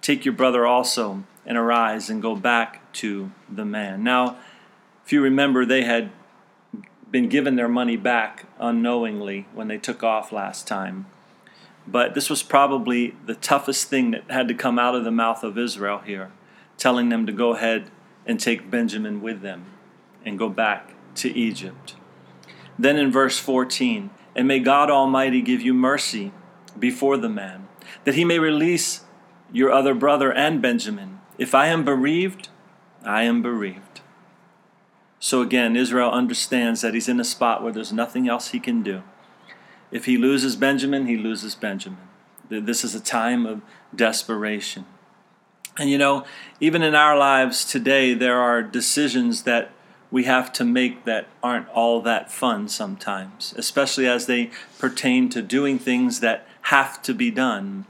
Take 0.00 0.24
your 0.24 0.34
brother 0.34 0.66
also, 0.66 1.22
and 1.46 1.56
arise 1.56 2.10
and 2.10 2.20
go 2.20 2.34
back 2.34 2.92
to 2.94 3.30
the 3.48 3.64
man. 3.64 4.02
Now, 4.02 4.36
if 5.06 5.12
you 5.12 5.22
remember, 5.22 5.64
they 5.64 5.84
had 5.84 6.10
been 7.12 7.28
given 7.28 7.54
their 7.54 7.68
money 7.68 7.96
back 7.96 8.46
unknowingly 8.58 9.46
when 9.54 9.68
they 9.68 9.78
took 9.78 10.02
off 10.02 10.32
last 10.32 10.66
time. 10.66 11.06
But 11.86 12.14
this 12.14 12.28
was 12.28 12.42
probably 12.42 13.14
the 13.26 13.36
toughest 13.36 13.90
thing 13.90 14.10
that 14.10 14.28
had 14.28 14.48
to 14.48 14.54
come 14.54 14.76
out 14.76 14.96
of 14.96 15.04
the 15.04 15.12
mouth 15.12 15.44
of 15.44 15.56
Israel 15.56 16.00
here, 16.04 16.32
telling 16.76 17.10
them 17.10 17.26
to 17.26 17.32
go 17.32 17.54
ahead 17.54 17.92
and 18.26 18.40
take 18.40 18.72
Benjamin 18.72 19.22
with 19.22 19.40
them 19.40 19.66
and 20.24 20.36
go 20.36 20.48
back 20.48 20.94
to 21.14 21.32
Egypt. 21.32 21.94
Then 22.76 22.96
in 22.96 23.12
verse 23.12 23.38
14, 23.38 24.10
and 24.34 24.48
may 24.48 24.58
God 24.58 24.90
Almighty 24.90 25.40
give 25.40 25.60
you 25.60 25.72
mercy 25.72 26.32
before 26.76 27.16
the 27.16 27.28
man, 27.28 27.68
that 28.04 28.14
he 28.14 28.24
may 28.24 28.38
release 28.38 29.00
your 29.52 29.72
other 29.72 29.94
brother 29.94 30.32
and 30.32 30.60
Benjamin. 30.60 31.20
If 31.38 31.54
I 31.54 31.66
am 31.66 31.84
bereaved, 31.84 32.48
I 33.04 33.22
am 33.22 33.42
bereaved. 33.42 34.00
So 35.18 35.40
again, 35.40 35.76
Israel 35.76 36.10
understands 36.10 36.80
that 36.82 36.94
he's 36.94 37.08
in 37.08 37.20
a 37.20 37.24
spot 37.24 37.62
where 37.62 37.72
there's 37.72 37.92
nothing 37.92 38.28
else 38.28 38.48
he 38.48 38.60
can 38.60 38.82
do. 38.82 39.02
If 39.90 40.04
he 40.04 40.18
loses 40.18 40.56
Benjamin, 40.56 41.06
he 41.06 41.16
loses 41.16 41.54
Benjamin. 41.54 42.08
This 42.48 42.84
is 42.84 42.94
a 42.94 43.00
time 43.00 43.46
of 43.46 43.62
desperation. 43.94 44.84
And 45.78 45.90
you 45.90 45.98
know, 45.98 46.24
even 46.60 46.82
in 46.82 46.94
our 46.94 47.16
lives 47.16 47.64
today, 47.64 48.14
there 48.14 48.38
are 48.38 48.62
decisions 48.62 49.42
that 49.44 49.70
we 50.10 50.24
have 50.24 50.52
to 50.52 50.64
make 50.64 51.04
that 51.04 51.26
aren't 51.42 51.68
all 51.70 52.00
that 52.02 52.30
fun 52.30 52.68
sometimes, 52.68 53.54
especially 53.56 54.06
as 54.06 54.26
they 54.26 54.50
pertain 54.78 55.28
to 55.30 55.42
doing 55.42 55.78
things 55.78 56.20
that 56.20 56.46
have 56.62 57.02
to 57.02 57.14
be 57.14 57.30
done, 57.30 57.86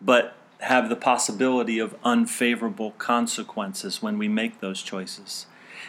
but 0.00 0.36
have 0.60 0.88
the 0.88 0.96
possibility 0.96 1.78
of 1.78 1.94
unfavorable 2.04 2.92
consequences 2.92 4.02
when 4.02 4.18
we 4.18 4.28
make 4.28 4.60
those 4.60 4.82
choices. 4.82 5.46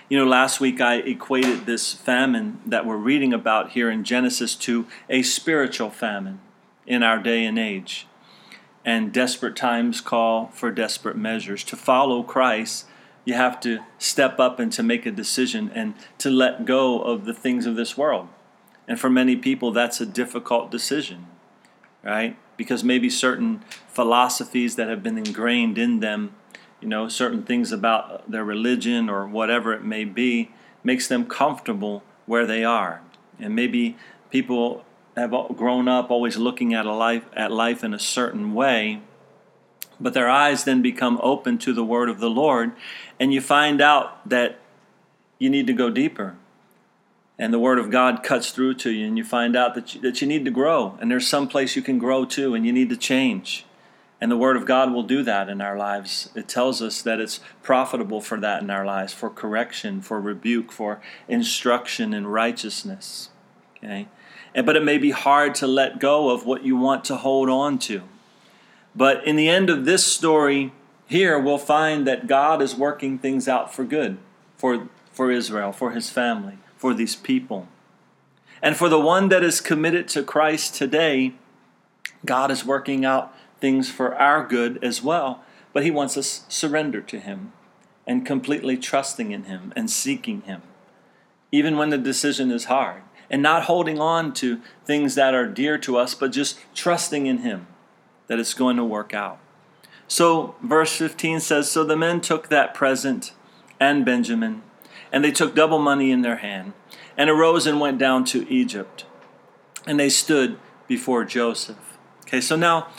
You 0.10 0.18
know, 0.18 0.26
last 0.26 0.60
week 0.60 0.82
I 0.82 0.96
equated 0.96 1.66
this 1.66 1.94
famine 1.94 2.60
that 2.66 2.86
we're 2.86 2.98
reading 2.98 3.34
about 3.34 3.72
here 3.72 3.90
in 3.90 4.04
Genesis 4.04 4.56
to 4.56 4.88
a 5.10 5.22
spiritual 5.24 5.90
famine 5.90 6.40
in 6.86 7.04
our 7.04 7.20
day 7.20 7.46
and 7.46 7.58
age. 7.58 8.08
And 8.86 9.12
desperate 9.12 9.56
times 9.56 10.00
call 10.00 10.48
for 10.48 10.72
desperate 10.72 11.18
measures. 11.18 11.64
To 11.66 11.76
follow 11.76 12.24
Christ, 12.24 12.86
you 13.26 13.34
have 13.34 13.60
to 13.62 13.80
step 13.98 14.40
up 14.40 14.60
and 14.60 14.72
to 14.72 14.84
make 14.84 15.06
a 15.06 15.12
decision 15.12 15.70
and 15.76 15.94
to 16.20 16.30
let 16.30 16.64
go 16.64 17.02
of 17.02 17.26
the 17.26 17.34
things 17.34 17.66
of 17.66 17.76
this 17.76 17.98
world. 17.98 18.30
And 18.88 18.98
for 18.98 19.10
many 19.10 19.36
people, 19.36 19.72
that's 19.72 20.00
a 20.00 20.06
difficult 20.06 20.72
decision, 20.72 21.28
right? 22.02 22.38
Because 22.58 22.84
maybe 22.84 23.10
certain 23.10 23.64
philosophies 23.88 24.76
that 24.76 24.90
have 24.90 25.02
been 25.04 25.18
ingrained 25.18 25.78
in 25.78 26.00
them 26.00 26.36
you 26.82 26.88
know, 26.88 27.08
certain 27.08 27.44
things 27.44 27.72
about 27.72 28.30
their 28.30 28.44
religion 28.44 29.10
or 29.10 29.28
whatever 29.28 29.74
it 29.74 29.84
may 29.84 30.06
be 30.06 30.52
makes 30.84 31.08
them 31.08 31.26
comfortable 31.26 32.04
where 32.26 32.46
they 32.46 32.64
are. 32.64 33.02
And 33.40 33.56
maybe 33.56 33.98
people 34.30 34.86
have 35.16 35.32
grown 35.56 35.88
up 35.88 36.12
always 36.12 36.38
looking 36.38 36.74
at 36.74 36.86
a 36.86 36.94
life 36.94 37.26
at 37.34 37.52
life 37.52 37.84
in 37.84 37.94
a 37.94 38.00
certain 38.00 38.54
way, 38.54 39.02
but 40.00 40.14
their 40.14 40.30
eyes 40.30 40.64
then 40.64 40.82
become 40.82 41.20
open 41.24 41.58
to 41.60 41.74
the 41.74 41.84
word 41.84 42.10
of 42.10 42.20
the 42.20 42.30
Lord, 42.30 42.74
and 43.20 43.34
you 43.34 43.42
find 43.42 43.82
out 43.82 44.28
that 44.30 44.60
you 45.40 45.50
need 45.50 45.66
to 45.68 45.74
go 45.74 45.90
deeper. 45.90 46.36
And 47.39 47.53
the 47.53 47.60
word 47.60 47.77
of 47.77 47.91
God 47.91 48.24
cuts 48.24 48.51
through 48.51 48.75
to 48.75 48.91
you, 48.91 49.06
and 49.06 49.17
you 49.17 49.24
find 49.24 49.56
out 49.56 49.75
that 49.75 49.96
you, 49.96 50.01
that 50.01 50.22
you 50.22 50.27
need 50.27 50.46
to 50.46 50.51
grow, 50.51 50.98
and 51.00 51.12
there's 51.12 51.27
some 51.27 51.48
place 51.48 51.75
you 51.75 51.82
can 51.82 52.00
grow 52.00 52.25
to, 52.25 52.56
and 52.56 52.65
you 52.65 52.74
need 52.74 52.89
to 52.89 52.98
change. 52.98 53.65
And 54.20 54.32
the 54.32 54.38
Word 54.38 54.58
of 54.58 54.65
God 54.65 54.91
will 54.91 55.03
do 55.03 55.22
that 55.24 55.48
in 55.48 55.62
our 55.62 55.77
lives. 55.77 56.29
It 56.34 56.48
tells 56.48 56.82
us 56.82 57.01
that 57.03 57.20
it's 57.20 57.39
profitable 57.62 58.20
for 58.20 58.39
that 58.39 58.63
in 58.63 58.70
our 58.70 58.86
lives, 58.86 59.13
for 59.13 59.29
correction, 59.29 60.01
for 60.01 60.20
rebuke, 60.20 60.72
for 60.72 61.00
instruction 61.27 62.13
in 62.13 62.25
righteousness. 62.25 63.29
Okay? 63.77 64.08
And, 64.56 64.65
but 64.65 64.75
it 64.75 64.84
may 64.84 64.98
be 64.98 65.12
hard 65.12 65.53
to 65.56 65.67
let 65.67 66.00
go 66.00 66.32
of 66.32 66.46
what 66.46 66.63
you 66.63 66.75
want 66.75 67.06
to 67.06 67.17
hold 67.17 67.48
on 67.48 67.77
to. 67.79 68.01
But 68.96 69.25
in 69.27 69.36
the 69.36 69.50
end 69.50 69.70
of 69.70 69.86
this 69.86 70.03
story 70.03 70.74
here, 71.06 71.39
we'll 71.39 71.60
find 71.60 72.08
that 72.08 72.25
God 72.25 72.60
is 72.62 72.75
working 72.75 73.20
things 73.20 73.48
out 73.48 73.72
for 73.74 73.84
good 73.84 74.17
for, 74.58 74.89
for 75.12 75.32
Israel, 75.32 75.72
for 75.72 75.91
his 75.91 76.10
family, 76.10 76.58
for 76.88 76.94
these 76.94 77.17
people. 77.17 77.67
And 78.62 78.77
for 78.77 78.88
the 78.88 78.98
one 78.98 79.27
that 79.27 79.44
is 79.44 79.60
committed 79.60 80.08
to 80.08 80.24
Christ 80.24 80.74
today, 80.74 81.34
God 82.25 82.50
is 82.50 82.63
working 82.63 83.03
out 83.03 83.36
things 83.60 83.91
for 83.91 84.15
our 84.15 84.48
good 84.48 84.82
as 84.82 85.03
well, 85.03 85.44
but 85.74 85.84
He 85.84 85.91
wants 85.91 86.15
us 86.15 86.46
surrendered 86.48 87.06
to 87.10 87.20
Him 87.20 87.51
and 88.08 88.25
completely 88.25 88.77
trusting 88.77 89.34
in 89.34 89.44
Him 89.44 89.74
and 89.75 89.89
seeking 89.91 90.44
Him, 90.44 90.62
even 91.51 91.75
when 91.75 91.89
the 91.89 91.98
decision 91.98 92.51
is 92.51 92.65
hard, 92.65 93.01
and 93.29 93.41
not 93.41 93.63
holding 93.63 94.00
on 94.00 94.32
to 94.36 94.62
things 94.86 95.15
that 95.15 95.34
are 95.34 95.46
dear 95.46 95.77
to 95.79 95.98
us, 95.98 96.15
but 96.15 96.32
just 96.32 96.58
trusting 96.74 97.27
in 97.27 97.39
Him 97.39 97.67
that 98.27 98.39
it's 98.39 98.53
going 98.53 98.77
to 98.77 98.86
work 98.86 99.13
out. 99.13 99.39
So, 100.08 100.56
verse 100.63 100.96
15 100.96 101.41
says 101.41 101.70
So 101.70 101.84
the 101.84 101.98
men 101.98 102.22
took 102.22 102.48
that 102.48 102.74
present 102.74 103.34
and 103.77 104.06
Benjamin, 104.06 104.62
and 105.12 105.24
they 105.24 105.32
took 105.32 105.56
double 105.56 105.80
money 105.80 106.12
in 106.12 106.22
their 106.22 106.38
hand, 106.38 106.74
and 107.16 107.30
arose 107.30 107.66
and 107.66 107.80
went 107.80 107.98
down 107.98 108.24
to 108.26 108.50
Egypt. 108.52 109.06
And 109.86 110.00
they 110.00 110.10
stood 110.10 110.60
before 110.88 111.24
Joseph. 111.24 111.98
Okay, 112.22 112.42
so 112.42 112.56
now 112.56 112.90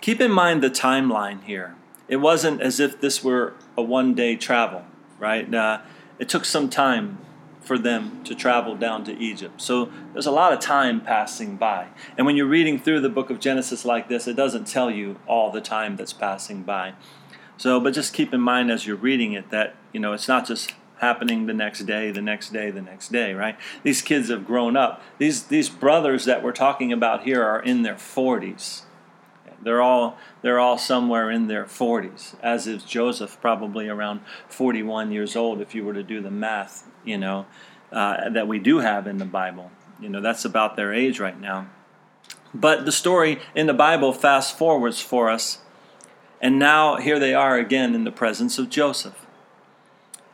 keep 0.00 0.20
in 0.20 0.30
mind 0.30 0.62
the 0.62 0.70
timeline 0.70 1.44
here. 1.44 1.76
It 2.08 2.16
wasn't 2.16 2.62
as 2.62 2.80
if 2.80 3.00
this 3.00 3.22
were 3.22 3.54
a 3.76 3.82
one 3.82 4.14
day 4.14 4.34
travel, 4.36 4.84
right? 5.18 5.52
Uh, 5.52 5.80
it 6.18 6.28
took 6.28 6.44
some 6.44 6.70
time 6.70 7.18
for 7.60 7.78
them 7.78 8.24
to 8.24 8.34
travel 8.34 8.74
down 8.74 9.04
to 9.04 9.16
Egypt. 9.18 9.60
So 9.60 9.92
there's 10.14 10.26
a 10.26 10.30
lot 10.30 10.54
of 10.54 10.58
time 10.58 11.02
passing 11.02 11.56
by. 11.56 11.88
And 12.16 12.26
when 12.26 12.34
you're 12.34 12.46
reading 12.46 12.78
through 12.80 13.00
the 13.00 13.10
book 13.10 13.28
of 13.28 13.40
Genesis 13.40 13.84
like 13.84 14.08
this, 14.08 14.26
it 14.26 14.36
doesn't 14.36 14.66
tell 14.66 14.90
you 14.90 15.20
all 15.26 15.50
the 15.50 15.60
time 15.60 15.96
that's 15.96 16.14
passing 16.14 16.62
by. 16.62 16.94
So, 17.58 17.78
but 17.78 17.92
just 17.92 18.14
keep 18.14 18.32
in 18.32 18.40
mind 18.40 18.70
as 18.70 18.86
you're 18.86 18.96
reading 18.96 19.34
it 19.34 19.50
that, 19.50 19.76
you 19.92 20.00
know, 20.00 20.14
it's 20.14 20.28
not 20.28 20.46
just 20.46 20.72
happening 21.00 21.46
the 21.46 21.54
next 21.54 21.80
day, 21.80 22.10
the 22.10 22.22
next 22.22 22.52
day, 22.52 22.70
the 22.70 22.82
next 22.82 23.10
day, 23.12 23.34
right? 23.34 23.56
These 23.82 24.02
kids 24.02 24.28
have 24.28 24.46
grown 24.46 24.76
up. 24.76 25.02
These 25.18 25.44
these 25.44 25.68
brothers 25.68 26.24
that 26.24 26.42
we're 26.42 26.52
talking 26.52 26.92
about 26.92 27.24
here 27.24 27.42
are 27.42 27.60
in 27.60 27.82
their 27.82 27.94
40s. 27.94 28.82
They're 29.60 29.82
all 29.82 30.16
they're 30.42 30.58
all 30.58 30.78
somewhere 30.78 31.30
in 31.30 31.48
their 31.48 31.64
40s, 31.64 32.36
as 32.42 32.66
is 32.66 32.84
Joseph, 32.84 33.40
probably 33.40 33.88
around 33.88 34.20
41 34.48 35.10
years 35.10 35.34
old, 35.34 35.60
if 35.60 35.74
you 35.74 35.84
were 35.84 35.94
to 35.94 36.02
do 36.02 36.20
the 36.20 36.30
math, 36.30 36.86
you 37.04 37.18
know, 37.18 37.46
uh, 37.90 38.28
that 38.30 38.46
we 38.46 38.58
do 38.58 38.78
have 38.78 39.06
in 39.06 39.18
the 39.18 39.24
Bible. 39.24 39.70
You 40.00 40.08
know, 40.08 40.20
that's 40.20 40.44
about 40.44 40.76
their 40.76 40.94
age 40.94 41.18
right 41.18 41.38
now. 41.38 41.68
But 42.54 42.84
the 42.84 42.92
story 42.92 43.40
in 43.54 43.66
the 43.66 43.74
Bible 43.74 44.12
fast 44.12 44.56
forwards 44.56 45.00
for 45.00 45.28
us, 45.28 45.58
and 46.40 46.58
now 46.58 46.96
here 46.96 47.18
they 47.18 47.34
are 47.34 47.58
again 47.58 47.94
in 47.94 48.04
the 48.04 48.12
presence 48.12 48.58
of 48.58 48.70
Joseph. 48.70 49.26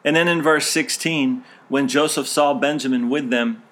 And 0.04 0.14
then 0.14 0.28
in 0.28 0.42
verse 0.42 0.66
16, 0.68 1.44
when 1.68 1.88
Joseph 1.88 2.28
saw 2.28 2.54
Benjamin 2.54 3.08
with 3.08 3.30
them, 3.30 3.62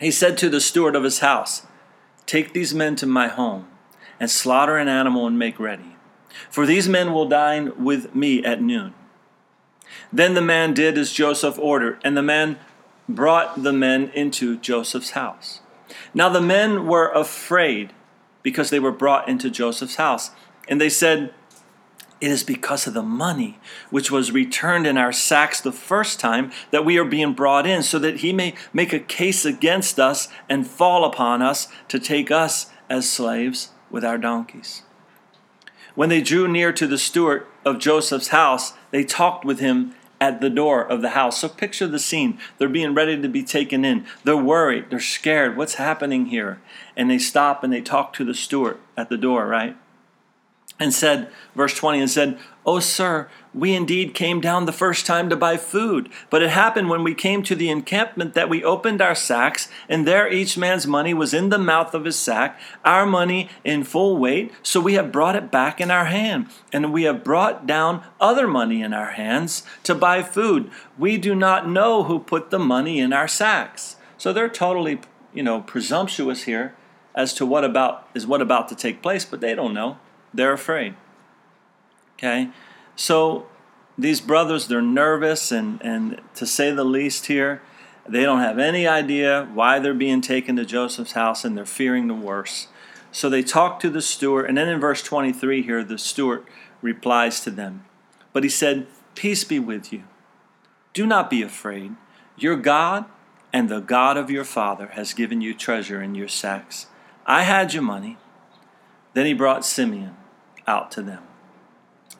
he 0.00 0.10
said 0.10 0.38
to 0.38 0.48
the 0.48 0.60
steward 0.60 0.96
of 0.96 1.04
his 1.04 1.18
house, 1.18 1.66
Take 2.26 2.52
these 2.52 2.74
men 2.74 2.96
to 2.96 3.06
my 3.06 3.28
home 3.28 3.68
and 4.20 4.30
slaughter 4.30 4.76
an 4.76 4.88
animal 4.88 5.26
and 5.26 5.38
make 5.38 5.58
ready. 5.58 5.96
For 6.50 6.66
these 6.66 6.88
men 6.88 7.12
will 7.12 7.28
dine 7.28 7.82
with 7.82 8.14
me 8.14 8.44
at 8.44 8.62
noon. 8.62 8.94
Then 10.12 10.34
the 10.34 10.42
man 10.42 10.74
did 10.74 10.98
as 10.98 11.12
Joseph 11.12 11.58
ordered, 11.58 11.98
and 12.04 12.16
the 12.16 12.22
man 12.22 12.58
brought 13.08 13.62
the 13.62 13.72
men 13.72 14.10
into 14.14 14.58
Joseph's 14.58 15.10
house. 15.10 15.60
Now 16.12 16.28
the 16.28 16.40
men 16.40 16.86
were 16.86 17.10
afraid 17.10 17.92
because 18.42 18.70
they 18.70 18.80
were 18.80 18.92
brought 18.92 19.28
into 19.28 19.50
Joseph's 19.50 19.96
house. 19.96 20.30
And 20.68 20.80
they 20.80 20.90
said, 20.90 21.32
It 22.20 22.30
is 22.30 22.42
because 22.42 22.86
of 22.86 22.94
the 22.94 23.02
money 23.02 23.58
which 23.90 24.10
was 24.10 24.32
returned 24.32 24.86
in 24.86 24.98
our 24.98 25.12
sacks 25.12 25.60
the 25.60 25.72
first 25.72 26.18
time 26.18 26.50
that 26.72 26.84
we 26.84 26.98
are 26.98 27.04
being 27.04 27.32
brought 27.32 27.66
in, 27.66 27.82
so 27.82 27.98
that 28.00 28.18
he 28.18 28.32
may 28.32 28.54
make 28.72 28.92
a 28.92 28.98
case 28.98 29.44
against 29.44 30.00
us 30.00 30.28
and 30.48 30.66
fall 30.66 31.04
upon 31.04 31.42
us 31.42 31.68
to 31.88 32.00
take 32.00 32.30
us 32.30 32.70
as 32.90 33.08
slaves 33.08 33.70
with 33.90 34.04
our 34.04 34.18
donkeys. 34.18 34.82
When 35.94 36.08
they 36.08 36.20
drew 36.20 36.48
near 36.48 36.72
to 36.72 36.86
the 36.86 36.98
steward 36.98 37.46
of 37.64 37.78
Joseph's 37.78 38.28
house, 38.28 38.72
they 38.90 39.04
talked 39.04 39.44
with 39.44 39.60
him 39.60 39.94
at 40.20 40.40
the 40.40 40.50
door 40.50 40.84
of 40.84 41.02
the 41.02 41.10
house. 41.10 41.40
So 41.40 41.48
picture 41.48 41.86
the 41.86 41.98
scene. 41.98 42.38
They're 42.56 42.68
being 42.68 42.94
ready 42.94 43.20
to 43.20 43.28
be 43.28 43.42
taken 43.42 43.84
in. 43.84 44.06
They're 44.24 44.36
worried. 44.36 44.90
They're 44.90 45.00
scared. 45.00 45.56
What's 45.56 45.74
happening 45.74 46.26
here? 46.26 46.60
And 46.96 47.10
they 47.10 47.18
stop 47.18 47.62
and 47.62 47.72
they 47.72 47.80
talk 47.80 48.12
to 48.14 48.24
the 48.24 48.34
steward 48.34 48.78
at 48.96 49.08
the 49.08 49.16
door, 49.16 49.46
right? 49.46 49.76
And 50.80 50.94
said, 50.94 51.28
verse 51.54 51.74
20, 51.74 52.00
and 52.00 52.10
said, 52.10 52.38
Oh, 52.64 52.80
sir, 52.80 53.28
we 53.54 53.74
indeed 53.74 54.12
came 54.12 54.42
down 54.42 54.66
the 54.66 54.72
first 54.72 55.06
time 55.06 55.30
to 55.30 55.36
buy 55.36 55.56
food. 55.56 56.10
But 56.28 56.42
it 56.42 56.50
happened 56.50 56.90
when 56.90 57.02
we 57.02 57.14
came 57.14 57.42
to 57.44 57.54
the 57.54 57.70
encampment 57.70 58.34
that 58.34 58.50
we 58.50 58.62
opened 58.62 59.00
our 59.00 59.14
sacks, 59.14 59.68
and 59.88 60.06
there 60.06 60.30
each 60.30 60.58
man's 60.58 60.86
money 60.86 61.14
was 61.14 61.32
in 61.32 61.48
the 61.48 61.58
mouth 61.58 61.94
of 61.94 62.04
his 62.04 62.18
sack, 62.18 62.60
our 62.84 63.06
money 63.06 63.48
in 63.64 63.84
full 63.84 64.18
weight. 64.18 64.52
So 64.62 64.80
we 64.80 64.94
have 64.94 65.10
brought 65.10 65.34
it 65.34 65.50
back 65.50 65.80
in 65.80 65.90
our 65.90 66.04
hand, 66.04 66.48
and 66.72 66.92
we 66.92 67.04
have 67.04 67.24
brought 67.24 67.66
down 67.66 68.04
other 68.20 68.46
money 68.46 68.82
in 68.82 68.92
our 68.92 69.12
hands 69.12 69.62
to 69.84 69.94
buy 69.94 70.22
food. 70.22 70.70
We 70.98 71.16
do 71.16 71.34
not 71.34 71.68
know 71.68 72.04
who 72.04 72.18
put 72.18 72.50
the 72.50 72.58
money 72.58 73.00
in 73.00 73.14
our 73.14 73.28
sacks. 73.28 73.96
So 74.18 74.32
they're 74.32 74.48
totally, 74.48 75.00
you 75.32 75.42
know, 75.42 75.62
presumptuous 75.62 76.42
here 76.42 76.74
as 77.14 77.32
to 77.34 77.46
what 77.46 77.64
about 77.64 78.08
is 78.14 78.26
what 78.26 78.42
about 78.42 78.68
to 78.68 78.74
take 78.74 79.00
place, 79.02 79.24
but 79.24 79.40
they 79.40 79.54
don't 79.54 79.72
know. 79.72 79.98
They're 80.32 80.52
afraid. 80.52 80.94
Okay? 82.14 82.50
So 82.96 83.46
these 83.96 84.20
brothers, 84.20 84.68
they're 84.68 84.82
nervous 84.82 85.50
and, 85.52 85.80
and 85.82 86.20
to 86.34 86.46
say 86.46 86.70
the 86.70 86.84
least 86.84 87.26
here, 87.26 87.62
they 88.08 88.22
don't 88.22 88.40
have 88.40 88.58
any 88.58 88.86
idea 88.86 89.48
why 89.52 89.78
they're 89.78 89.92
being 89.92 90.20
taken 90.20 90.56
to 90.56 90.64
Joseph's 90.64 91.12
house 91.12 91.44
and 91.44 91.56
they're 91.56 91.66
fearing 91.66 92.08
the 92.08 92.14
worst. 92.14 92.68
So 93.10 93.28
they 93.28 93.42
talk 93.42 93.80
to 93.80 93.90
the 93.90 94.02
steward, 94.02 94.46
and 94.46 94.56
then 94.56 94.68
in 94.68 94.80
verse 94.80 95.02
23 95.02 95.62
here, 95.62 95.82
the 95.82 95.98
steward 95.98 96.44
replies 96.82 97.40
to 97.40 97.50
them. 97.50 97.84
But 98.32 98.44
he 98.44 98.50
said, 98.50 98.86
Peace 99.14 99.44
be 99.44 99.58
with 99.58 99.92
you. 99.92 100.04
Do 100.92 101.06
not 101.06 101.30
be 101.30 101.42
afraid. 101.42 101.96
Your 102.36 102.56
God 102.56 103.06
and 103.52 103.68
the 103.68 103.80
God 103.80 104.16
of 104.16 104.30
your 104.30 104.44
father 104.44 104.88
has 104.88 105.14
given 105.14 105.40
you 105.40 105.54
treasure 105.54 106.02
in 106.02 106.14
your 106.14 106.28
sacks. 106.28 106.86
I 107.26 107.42
had 107.42 107.72
your 107.72 107.82
money. 107.82 108.16
Then 109.18 109.26
he 109.26 109.34
brought 109.34 109.64
Simeon 109.64 110.14
out 110.68 110.92
to 110.92 111.02
them. 111.02 111.24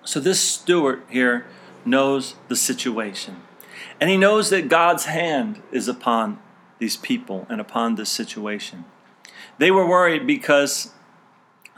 So 0.03 0.19
this 0.19 0.41
steward 0.41 1.05
here 1.09 1.47
knows 1.85 2.35
the 2.49 2.57
situation. 2.57 3.37
And 4.01 4.11
he 4.11 4.17
knows 4.17 4.51
that 4.51 4.69
God's 4.69 5.05
hand 5.05 5.63
is 5.71 5.87
upon 5.87 6.41
these 6.81 6.97
people 6.97 7.47
and 7.49 7.61
upon 7.61 7.95
this 7.95 8.11
situation. 8.11 8.85
They 9.59 9.71
were 9.71 9.87
worried 9.87 10.27
because 10.27 10.93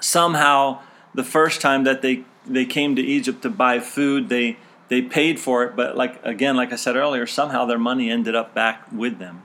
somehow 0.00 0.80
the 1.12 1.22
first 1.22 1.60
time 1.60 1.84
that 1.84 2.00
they, 2.00 2.24
they 2.46 2.64
came 2.64 2.96
to 2.96 3.02
Egypt 3.02 3.42
to 3.42 3.50
buy 3.50 3.78
food, 3.78 4.30
they, 4.30 4.56
they 4.88 5.02
paid 5.02 5.38
for 5.38 5.64
it, 5.64 5.76
but 5.76 5.98
like 5.98 6.18
again, 6.24 6.56
like 6.56 6.72
I 6.72 6.76
said 6.76 6.96
earlier, 6.96 7.26
somehow 7.26 7.66
their 7.66 7.78
money 7.78 8.10
ended 8.10 8.34
up 8.34 8.54
back 8.54 8.90
with 8.90 9.18
them. 9.18 9.42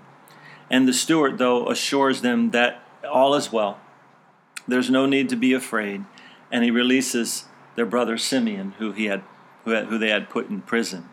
And 0.70 0.88
the 0.88 0.94
steward, 0.94 1.38
though, 1.38 1.68
assures 1.68 2.22
them 2.22 2.52
that 2.52 2.82
all 3.04 3.36
is 3.36 3.52
well. 3.52 3.82
There's 4.68 4.90
no 4.90 5.06
need 5.06 5.30
to 5.30 5.36
be 5.36 5.54
afraid. 5.54 6.06
And 6.52 6.64
he 6.64 6.72
releases 6.72 7.46
their 7.76 7.86
brother 7.86 8.18
Simeon, 8.18 8.74
who, 8.80 8.92
he 8.92 9.06
had, 9.06 9.24
who, 9.64 9.72
had, 9.72 9.86
who 9.86 9.98
they 9.98 10.10
had 10.10 10.30
put 10.30 10.50
in 10.50 10.62
prison. 10.62 11.10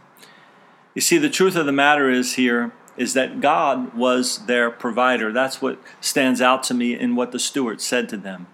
You 0.95 1.01
see, 1.01 1.19
the 1.19 1.31
truth 1.31 1.57
of 1.57 1.67
the 1.67 1.73
matter 1.73 2.11
is 2.11 2.35
here 2.35 2.73
is 2.97 3.15
that 3.15 3.41
God 3.41 3.95
was 3.95 4.47
their 4.47 4.71
provider. 4.71 5.33
That's 5.33 5.63
what 5.63 5.81
stands 6.01 6.41
out 6.41 6.63
to 6.65 6.75
me 6.75 6.99
in 6.99 7.17
what 7.17 7.33
the 7.33 7.39
steward 7.39 7.81
said 7.81 8.09
to 8.11 8.17
them. 8.17 8.47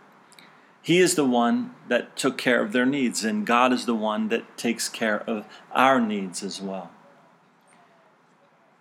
He 0.81 0.99
is 0.99 1.17
the 1.17 1.25
one 1.25 1.75
that 1.89 2.17
took 2.17 2.39
care 2.39 2.63
of 2.63 2.73
their 2.73 2.87
needs, 2.87 3.25
and 3.25 3.47
God 3.47 3.73
is 3.73 3.85
the 3.85 3.95
one 3.95 4.29
that 4.29 4.57
takes 4.57 4.89
care 4.89 5.21
of 5.29 5.45
our 5.73 6.01
needs 6.01 6.43
as 6.43 6.63
well. 6.63 6.91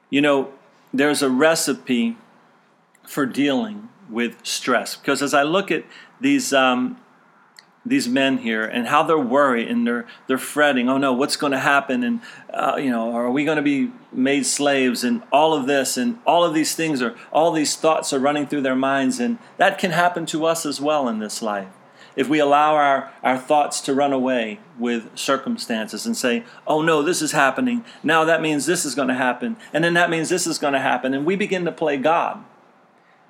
You 0.10 0.22
know, 0.22 0.54
there's 0.94 1.22
a 1.22 1.30
recipe 1.30 2.18
for 3.04 3.26
dealing 3.26 3.90
with 4.10 4.46
stress 4.46 4.96
because 4.96 5.22
as 5.22 5.34
I 5.34 5.44
look 5.44 5.72
at 5.72 5.84
these 6.22 6.54
um, 6.54 6.98
these 7.90 8.08
men 8.08 8.40
here 8.40 8.64
and 8.64 8.88
how 8.88 9.04
they're 9.04 9.18
worried 9.18 9.68
and 9.68 9.88
they're 9.88 10.06
they're 10.28 10.38
fretting. 10.38 10.90
Oh 10.90 10.98
no, 10.98 11.14
what's 11.14 11.36
going 11.36 11.52
to 11.52 11.60
happen? 11.60 12.04
And 12.04 12.22
uh, 12.54 12.78
you 12.78 12.90
know, 12.90 13.16
are 13.16 13.32
we 13.32 13.46
going 13.46 13.58
to 13.58 13.62
be 13.62 13.92
made 14.12 14.46
slaves? 14.46 15.04
And 15.04 15.24
all 15.32 15.54
of 15.54 15.68
this 15.68 15.98
and 15.98 16.20
all 16.26 16.44
of 16.44 16.54
these 16.54 16.76
things 16.76 17.02
are 17.02 17.16
all 17.32 17.52
these 17.52 17.76
thoughts 17.76 18.12
are 18.14 18.20
running 18.20 18.48
through 18.48 18.62
their 18.62 18.76
minds, 18.76 19.20
and 19.20 19.38
that 19.58 19.78
can 19.80 19.92
happen 19.92 20.26
to 20.28 20.46
us 20.46 20.66
as 20.66 20.82
well 20.82 21.08
in 21.08 21.20
this 21.20 21.42
life. 21.42 21.70
If 22.16 22.28
we 22.28 22.40
allow 22.40 22.74
our, 22.74 23.14
our 23.22 23.38
thoughts 23.38 23.80
to 23.82 23.94
run 23.94 24.12
away 24.12 24.60
with 24.80 25.16
circumstances 25.16 26.08
and 26.08 26.18
say, 26.18 26.46
oh 26.66 26.82
no, 26.82 27.04
this 27.04 27.22
is 27.22 27.32
happening. 27.32 27.86
Now 28.02 28.26
that 28.26 28.42
means 28.42 28.66
this 28.66 28.86
is 28.86 28.96
going 28.96 29.10
to 29.10 29.14
happen. 29.14 29.56
And 29.72 29.84
then 29.84 29.94
that 29.94 30.10
means 30.10 30.30
this 30.30 30.48
is 30.48 30.58
going 30.58 30.74
to 30.74 30.80
happen. 30.80 31.14
And 31.14 31.28
we 31.28 31.36
begin 31.36 31.64
to 31.66 31.72
play 31.72 31.96
God 31.98 32.44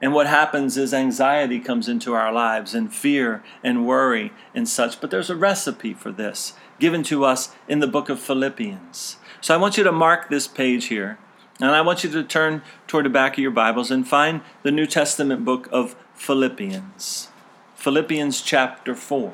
and 0.02 0.14
what 0.14 0.28
happens 0.28 0.78
is 0.78 0.94
anxiety 0.94 1.60
comes 1.60 1.90
into 1.90 2.14
our 2.14 2.32
lives 2.32 2.76
and 2.76 2.94
fear 2.94 3.44
and 3.64 3.88
worry 3.88 4.32
and 4.54 4.70
such. 4.70 5.02
But 5.02 5.10
there's 5.10 5.30
a 5.30 5.36
recipe 5.36 5.94
for 5.94 6.12
this 6.12 6.54
given 6.80 7.02
to 7.04 7.26
us 7.26 7.56
in 7.68 7.80
the 7.80 7.88
book 7.88 8.08
of 8.10 8.20
Philippians. 8.20 9.18
So 9.42 9.56
I 9.56 9.58
want 9.58 9.78
you 9.78 9.84
to 9.84 9.92
mark 9.92 10.30
this 10.30 10.48
page 10.48 10.86
here. 10.86 11.18
And 11.60 11.72
I 11.72 11.82
want 11.82 12.04
you 12.04 12.12
to 12.12 12.24
turn 12.24 12.62
toward 12.86 13.06
the 13.06 13.10
back 13.10 13.34
of 13.34 13.40
your 13.40 13.50
Bibles 13.50 13.90
and 13.90 14.08
find 14.08 14.42
the 14.62 14.72
New 14.72 14.86
Testament 14.86 15.44
book 15.44 15.68
of 15.72 15.96
Philippians. 16.14 17.30
Philippians 17.76 18.42
chapter 18.42 18.94
4. 18.94 19.34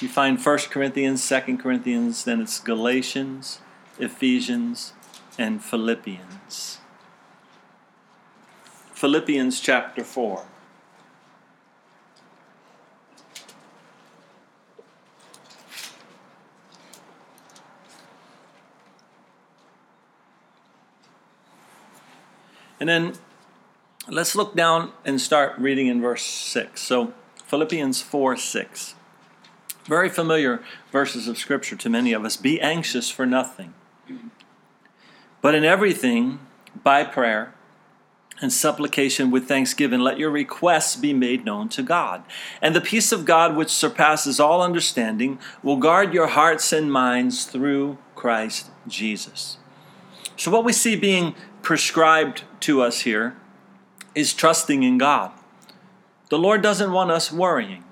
You 0.00 0.08
find 0.08 0.44
1 0.44 0.58
Corinthians, 0.70 1.26
2 1.28 1.56
Corinthians, 1.58 2.24
then 2.24 2.40
it's 2.40 2.58
Galatians, 2.58 3.60
Ephesians, 4.00 4.92
and 5.38 5.62
Philippians. 5.62 6.80
Philippians 9.04 9.60
chapter 9.60 10.02
4. 10.02 10.46
And 22.80 22.88
then 22.88 23.12
let's 24.08 24.34
look 24.34 24.56
down 24.56 24.92
and 25.04 25.20
start 25.20 25.52
reading 25.58 25.88
in 25.88 26.00
verse 26.00 26.22
6. 26.22 26.80
So, 26.80 27.12
Philippians 27.44 28.00
4 28.00 28.38
6. 28.38 28.94
Very 29.84 30.08
familiar 30.08 30.62
verses 30.90 31.28
of 31.28 31.36
Scripture 31.36 31.76
to 31.76 31.90
many 31.90 32.14
of 32.14 32.24
us. 32.24 32.38
Be 32.38 32.58
anxious 32.58 33.10
for 33.10 33.26
nothing, 33.26 33.74
but 35.42 35.54
in 35.54 35.62
everything, 35.62 36.38
by 36.82 37.04
prayer 37.04 37.52
and 38.40 38.52
supplication 38.52 39.30
with 39.30 39.46
thanksgiving, 39.46 40.00
let 40.00 40.18
your 40.18 40.30
requests 40.30 40.96
be 40.96 41.12
made 41.12 41.44
known 41.44 41.68
to 41.70 41.82
God. 41.82 42.24
And 42.60 42.74
the 42.74 42.80
peace 42.80 43.12
of 43.12 43.24
God, 43.24 43.56
which 43.56 43.70
surpasses 43.70 44.40
all 44.40 44.62
understanding, 44.62 45.38
will 45.62 45.76
guard 45.76 46.12
your 46.12 46.28
hearts 46.28 46.72
and 46.72 46.92
minds 46.92 47.44
through 47.44 47.98
Christ 48.14 48.70
Jesus. 48.88 49.58
So, 50.36 50.50
what 50.50 50.64
we 50.64 50.72
see 50.72 50.96
being 50.96 51.34
prescribed 51.62 52.42
to 52.60 52.82
us 52.82 53.00
here 53.02 53.36
is 54.14 54.34
trusting 54.34 54.82
in 54.82 54.98
God. 54.98 55.32
The 56.30 56.38
Lord 56.38 56.62
doesn't 56.62 56.92
want 56.92 57.10
us 57.10 57.30
worrying, 57.30 57.84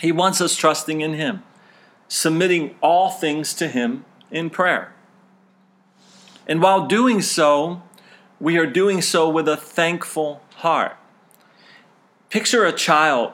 He 0.00 0.12
wants 0.12 0.40
us 0.40 0.56
trusting 0.56 1.00
in 1.00 1.14
Him, 1.14 1.42
submitting 2.08 2.74
all 2.80 3.10
things 3.10 3.54
to 3.54 3.68
Him 3.68 4.04
in 4.30 4.50
prayer. 4.50 4.92
And 6.46 6.60
while 6.60 6.86
doing 6.86 7.22
so, 7.22 7.82
we 8.44 8.58
are 8.58 8.66
doing 8.66 9.00
so 9.00 9.26
with 9.26 9.48
a 9.48 9.56
thankful 9.56 10.42
heart. 10.56 10.98
Picture 12.28 12.66
a 12.66 12.72
child 12.72 13.32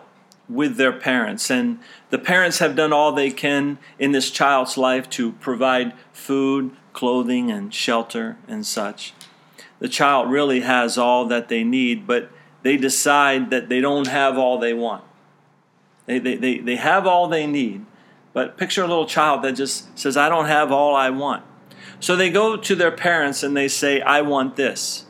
with 0.49 0.77
their 0.77 0.93
parents, 0.93 1.51
and 1.51 1.81
the 2.11 2.19
parents 2.19 2.61
have 2.61 2.77
done 2.77 2.93
all 2.93 3.11
they 3.11 3.33
can 3.33 3.79
in 3.99 4.13
this 4.13 4.31
child's 4.31 4.79
life 4.79 5.11
to 5.11 5.33
provide 5.33 5.95
food, 6.13 6.71
clothing, 6.93 7.51
and 7.51 7.75
shelter 7.75 8.37
and 8.47 8.65
such. 8.65 9.13
The 9.81 9.89
child 9.89 10.31
really 10.31 10.61
has 10.61 10.97
all 10.97 11.27
that 11.27 11.49
they 11.49 11.65
need, 11.65 12.07
but 12.07 12.31
they 12.63 12.77
decide 12.77 13.51
that 13.51 13.69
they 13.69 13.81
don't 13.81 14.07
have 14.07 14.39
all 14.39 14.61
they 14.61 14.75
want. 14.75 15.03
They, 16.07 16.21
they, 16.21 16.37
they, 16.37 16.59
they 16.59 16.77
have 16.77 17.05
all 17.05 17.27
they 17.27 17.49
need, 17.49 17.85
but 18.33 18.57
picture 18.57 18.85
a 18.85 18.87
little 18.87 19.07
child 19.07 19.43
that 19.43 19.55
just 19.55 19.99
says, 19.99 20.17
I 20.17 20.29
don't 20.29 20.47
have 20.47 20.71
all 20.71 20.95
I 20.95 21.11
want. 21.11 21.43
So 22.01 22.17
they 22.17 22.31
go 22.31 22.57
to 22.57 22.75
their 22.75 22.91
parents 22.91 23.43
and 23.43 23.57
they 23.57 23.69
say, 23.69 24.01
I 24.01 24.23
want 24.23 24.57
this. 24.57 25.05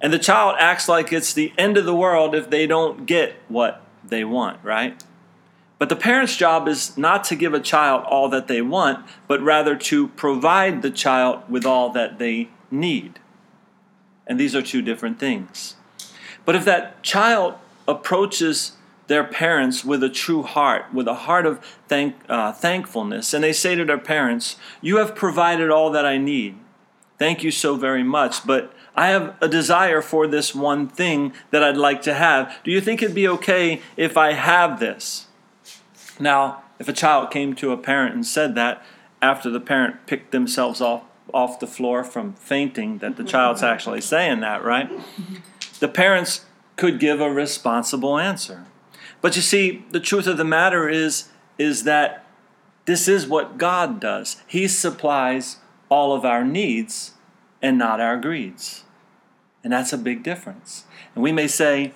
And 0.00 0.12
the 0.12 0.18
child 0.18 0.56
acts 0.58 0.88
like 0.88 1.12
it's 1.12 1.32
the 1.32 1.52
end 1.58 1.76
of 1.76 1.84
the 1.84 1.94
world 1.94 2.34
if 2.34 2.50
they 2.50 2.66
don't 2.66 3.06
get 3.06 3.34
what 3.48 3.82
they 4.04 4.24
want, 4.24 4.62
right? 4.64 5.02
But 5.78 5.88
the 5.88 5.96
parent's 5.96 6.36
job 6.36 6.68
is 6.68 6.96
not 6.96 7.24
to 7.24 7.36
give 7.36 7.54
a 7.54 7.60
child 7.60 8.04
all 8.04 8.28
that 8.28 8.46
they 8.46 8.62
want, 8.62 9.04
but 9.26 9.40
rather 9.40 9.74
to 9.76 10.08
provide 10.08 10.82
the 10.82 10.90
child 10.90 11.42
with 11.48 11.66
all 11.66 11.90
that 11.90 12.18
they 12.18 12.50
need. 12.70 13.18
And 14.26 14.38
these 14.38 14.54
are 14.54 14.62
two 14.62 14.82
different 14.82 15.18
things. 15.18 15.74
But 16.44 16.54
if 16.54 16.64
that 16.64 17.02
child 17.02 17.54
approaches 17.88 18.72
their 19.06 19.24
parents 19.24 19.84
with 19.84 20.02
a 20.02 20.08
true 20.08 20.42
heart, 20.42 20.92
with 20.92 21.08
a 21.08 21.14
heart 21.14 21.46
of 21.46 21.58
thank, 21.88 22.16
uh, 22.28 22.52
thankfulness. 22.52 23.34
And 23.34 23.42
they 23.44 23.52
say 23.52 23.74
to 23.74 23.84
their 23.84 23.98
parents, 23.98 24.56
You 24.80 24.96
have 24.96 25.14
provided 25.14 25.70
all 25.70 25.90
that 25.90 26.06
I 26.06 26.18
need. 26.18 26.58
Thank 27.18 27.42
you 27.42 27.50
so 27.50 27.76
very 27.76 28.02
much, 28.02 28.46
but 28.46 28.72
I 28.94 29.08
have 29.08 29.36
a 29.40 29.48
desire 29.48 30.02
for 30.02 30.26
this 30.26 30.54
one 30.54 30.88
thing 30.88 31.32
that 31.50 31.62
I'd 31.62 31.76
like 31.76 32.02
to 32.02 32.14
have. 32.14 32.58
Do 32.64 32.70
you 32.70 32.80
think 32.80 33.02
it'd 33.02 33.14
be 33.14 33.28
okay 33.28 33.80
if 33.96 34.16
I 34.16 34.32
have 34.32 34.80
this? 34.80 35.26
Now, 36.18 36.62
if 36.78 36.88
a 36.88 36.92
child 36.92 37.30
came 37.30 37.54
to 37.56 37.72
a 37.72 37.76
parent 37.76 38.14
and 38.14 38.26
said 38.26 38.54
that 38.56 38.84
after 39.20 39.48
the 39.50 39.60
parent 39.60 40.06
picked 40.06 40.32
themselves 40.32 40.80
off 40.80 41.04
off 41.32 41.60
the 41.60 41.66
floor 41.66 42.04
from 42.04 42.34
fainting 42.34 42.98
that 42.98 43.16
the 43.16 43.24
child's 43.24 43.62
actually 43.72 44.00
saying 44.00 44.40
that, 44.40 44.62
right? 44.62 44.90
The 45.80 45.88
parents 45.88 46.44
could 46.76 46.98
give 46.98 47.20
a 47.20 47.30
responsible 47.30 48.18
answer. 48.18 48.66
But 49.22 49.36
you 49.36 49.42
see, 49.42 49.84
the 49.90 50.00
truth 50.00 50.26
of 50.26 50.36
the 50.36 50.44
matter 50.44 50.88
is 50.88 51.30
is 51.56 51.84
that 51.84 52.26
this 52.84 53.08
is 53.08 53.26
what 53.26 53.56
God 53.56 54.00
does. 54.00 54.42
He 54.46 54.66
supplies 54.66 55.58
all 55.88 56.12
of 56.14 56.24
our 56.24 56.44
needs 56.44 57.12
and 57.62 57.78
not 57.78 58.00
our 58.00 58.16
greeds. 58.16 58.84
And 59.62 59.72
that's 59.72 59.92
a 59.92 59.98
big 59.98 60.24
difference. 60.24 60.84
And 61.14 61.22
we 61.22 61.30
may 61.30 61.46
say, 61.46 61.92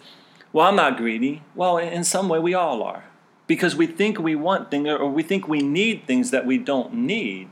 well, 0.52 0.68
I'm 0.68 0.76
not 0.76 0.96
greedy. 0.96 1.42
Well, 1.56 1.78
in 1.78 2.04
some 2.04 2.28
way, 2.28 2.38
we 2.38 2.54
all 2.54 2.82
are. 2.82 3.04
Because 3.48 3.74
we 3.74 3.86
think 3.86 4.18
we 4.18 4.36
want 4.36 4.70
things 4.70 4.88
or 4.88 5.08
we 5.08 5.22
think 5.22 5.48
we 5.48 5.60
need 5.60 6.06
things 6.06 6.30
that 6.30 6.46
we 6.46 6.58
don't 6.58 6.94
need. 6.94 7.48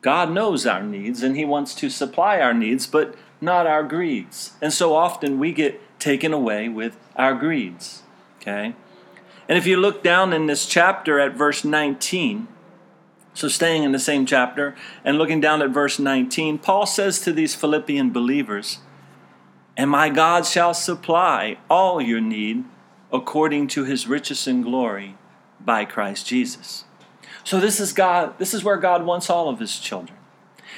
God 0.00 0.30
knows 0.30 0.64
our 0.66 0.82
needs 0.82 1.22
and 1.22 1.36
He 1.36 1.44
wants 1.44 1.74
to 1.76 1.90
supply 1.90 2.38
our 2.38 2.54
needs, 2.54 2.86
but 2.86 3.16
not 3.40 3.66
our 3.66 3.82
greeds. 3.82 4.52
And 4.62 4.72
so 4.72 4.94
often 4.94 5.38
we 5.40 5.52
get 5.52 5.80
taken 5.98 6.32
away 6.32 6.68
with 6.68 6.96
our 7.16 7.34
greeds. 7.34 8.03
Okay? 8.46 8.74
And 9.48 9.56
if 9.56 9.66
you 9.66 9.78
look 9.78 10.02
down 10.02 10.32
in 10.32 10.46
this 10.46 10.66
chapter 10.66 11.18
at 11.18 11.34
verse 11.34 11.64
19, 11.64 12.46
so 13.32 13.48
staying 13.48 13.82
in 13.82 13.92
the 13.92 13.98
same 13.98 14.26
chapter 14.26 14.76
and 15.02 15.16
looking 15.16 15.40
down 15.40 15.62
at 15.62 15.70
verse 15.70 15.98
19, 15.98 16.58
Paul 16.58 16.86
says 16.86 17.20
to 17.20 17.32
these 17.32 17.54
Philippian 17.54 18.10
believers, 18.10 18.78
And 19.76 19.90
my 19.90 20.10
God 20.10 20.46
shall 20.46 20.74
supply 20.74 21.56
all 21.70 22.00
your 22.00 22.20
need 22.20 22.64
according 23.12 23.68
to 23.68 23.84
his 23.84 24.06
riches 24.06 24.46
and 24.46 24.62
glory 24.62 25.16
by 25.58 25.84
Christ 25.84 26.26
Jesus. 26.26 26.84
So 27.44 27.60
this 27.60 27.80
is 27.80 27.92
God, 27.92 28.38
this 28.38 28.52
is 28.52 28.62
where 28.62 28.76
God 28.76 29.04
wants 29.04 29.30
all 29.30 29.48
of 29.48 29.58
his 29.58 29.78
children. 29.78 30.18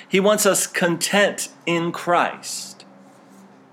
He 0.08 0.20
wants 0.20 0.46
us 0.46 0.66
content 0.66 1.48
in 1.66 1.90
Christ, 1.90 2.84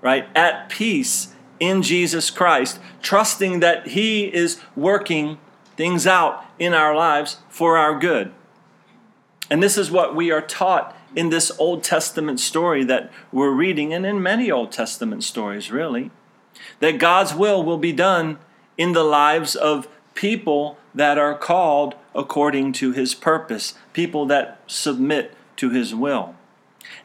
right? 0.00 0.26
At 0.36 0.68
peace 0.68 1.33
in 1.68 1.82
Jesus 1.82 2.30
Christ, 2.30 2.78
trusting 3.02 3.60
that 3.60 3.88
He 3.88 4.24
is 4.24 4.60
working 4.76 5.38
things 5.76 6.06
out 6.06 6.44
in 6.58 6.74
our 6.74 6.94
lives 6.94 7.38
for 7.48 7.76
our 7.76 7.98
good. 7.98 8.32
And 9.50 9.62
this 9.62 9.76
is 9.76 9.90
what 9.90 10.14
we 10.14 10.30
are 10.30 10.40
taught 10.40 10.96
in 11.14 11.30
this 11.30 11.52
Old 11.58 11.84
Testament 11.84 12.40
story 12.40 12.84
that 12.84 13.12
we're 13.30 13.52
reading, 13.52 13.92
and 13.92 14.04
in 14.04 14.22
many 14.22 14.50
Old 14.50 14.72
Testament 14.72 15.22
stories, 15.22 15.70
really, 15.70 16.10
that 16.80 16.98
God's 16.98 17.34
will 17.34 17.62
will 17.62 17.78
be 17.78 17.92
done 17.92 18.38
in 18.76 18.92
the 18.92 19.04
lives 19.04 19.54
of 19.54 19.88
people 20.14 20.78
that 20.94 21.18
are 21.18 21.36
called 21.36 21.94
according 22.14 22.72
to 22.72 22.92
His 22.92 23.14
purpose, 23.14 23.74
people 23.92 24.26
that 24.26 24.60
submit 24.66 25.34
to 25.56 25.70
His 25.70 25.94
will. 25.94 26.34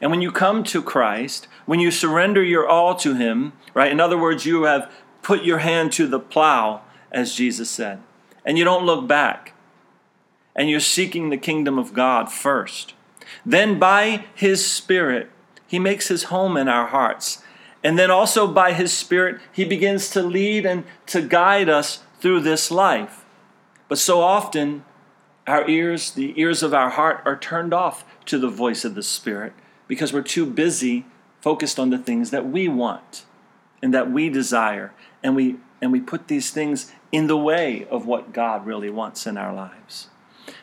And 0.00 0.10
when 0.10 0.22
you 0.22 0.30
come 0.30 0.64
to 0.64 0.82
Christ, 0.82 1.48
when 1.70 1.78
you 1.78 1.92
surrender 1.92 2.42
your 2.42 2.66
all 2.68 2.96
to 2.96 3.14
Him, 3.14 3.52
right? 3.74 3.92
In 3.92 4.00
other 4.00 4.18
words, 4.18 4.44
you 4.44 4.64
have 4.64 4.90
put 5.22 5.44
your 5.44 5.58
hand 5.58 5.92
to 5.92 6.08
the 6.08 6.18
plow, 6.18 6.82
as 7.12 7.36
Jesus 7.36 7.70
said, 7.70 8.00
and 8.44 8.58
you 8.58 8.64
don't 8.64 8.84
look 8.84 9.06
back, 9.06 9.52
and 10.56 10.68
you're 10.68 10.80
seeking 10.80 11.30
the 11.30 11.36
kingdom 11.36 11.78
of 11.78 11.94
God 11.94 12.28
first. 12.28 12.94
Then 13.46 13.78
by 13.78 14.24
His 14.34 14.66
Spirit, 14.66 15.30
He 15.64 15.78
makes 15.78 16.08
His 16.08 16.24
home 16.24 16.56
in 16.56 16.66
our 16.66 16.88
hearts. 16.88 17.40
And 17.84 17.96
then 17.96 18.10
also 18.10 18.48
by 18.48 18.72
His 18.72 18.92
Spirit, 18.92 19.40
He 19.52 19.64
begins 19.64 20.10
to 20.10 20.24
lead 20.24 20.66
and 20.66 20.82
to 21.06 21.22
guide 21.22 21.68
us 21.68 22.02
through 22.18 22.40
this 22.40 22.72
life. 22.72 23.24
But 23.86 23.98
so 23.98 24.22
often, 24.22 24.84
our 25.46 25.70
ears, 25.70 26.10
the 26.10 26.34
ears 26.34 26.64
of 26.64 26.74
our 26.74 26.90
heart, 26.90 27.22
are 27.24 27.38
turned 27.38 27.72
off 27.72 28.04
to 28.24 28.40
the 28.40 28.50
voice 28.50 28.84
of 28.84 28.96
the 28.96 29.04
Spirit 29.04 29.52
because 29.86 30.12
we're 30.12 30.22
too 30.22 30.46
busy 30.46 31.06
focused 31.40 31.78
on 31.78 31.90
the 31.90 31.98
things 31.98 32.30
that 32.30 32.48
we 32.48 32.68
want 32.68 33.24
and 33.82 33.94
that 33.94 34.10
we 34.10 34.28
desire 34.28 34.92
and 35.22 35.34
we 35.34 35.56
and 35.82 35.92
we 35.92 36.00
put 36.00 36.28
these 36.28 36.50
things 36.50 36.92
in 37.10 37.26
the 37.26 37.36
way 37.36 37.86
of 37.90 38.06
what 38.06 38.32
God 38.32 38.66
really 38.66 38.90
wants 38.90 39.26
in 39.26 39.38
our 39.38 39.54
lives. 39.54 40.08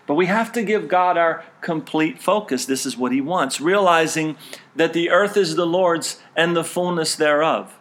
But 0.06 0.16
we 0.16 0.28
have 0.28 0.52
to 0.54 0.64
give 0.64 0.88
God 0.88 1.18
our 1.18 1.44
complete 1.62 2.22
focus. 2.22 2.66
This 2.66 2.86
is 2.86 2.98
what 2.98 3.12
He 3.12 3.22
wants, 3.22 3.60
realizing 3.60 4.38
that 4.76 4.94
the 4.94 5.10
earth 5.10 5.36
is 5.38 5.56
the 5.56 5.66
Lord's 5.66 6.20
and 6.36 6.56
the 6.56 6.64
fullness 6.64 7.16
thereof. 7.16 7.74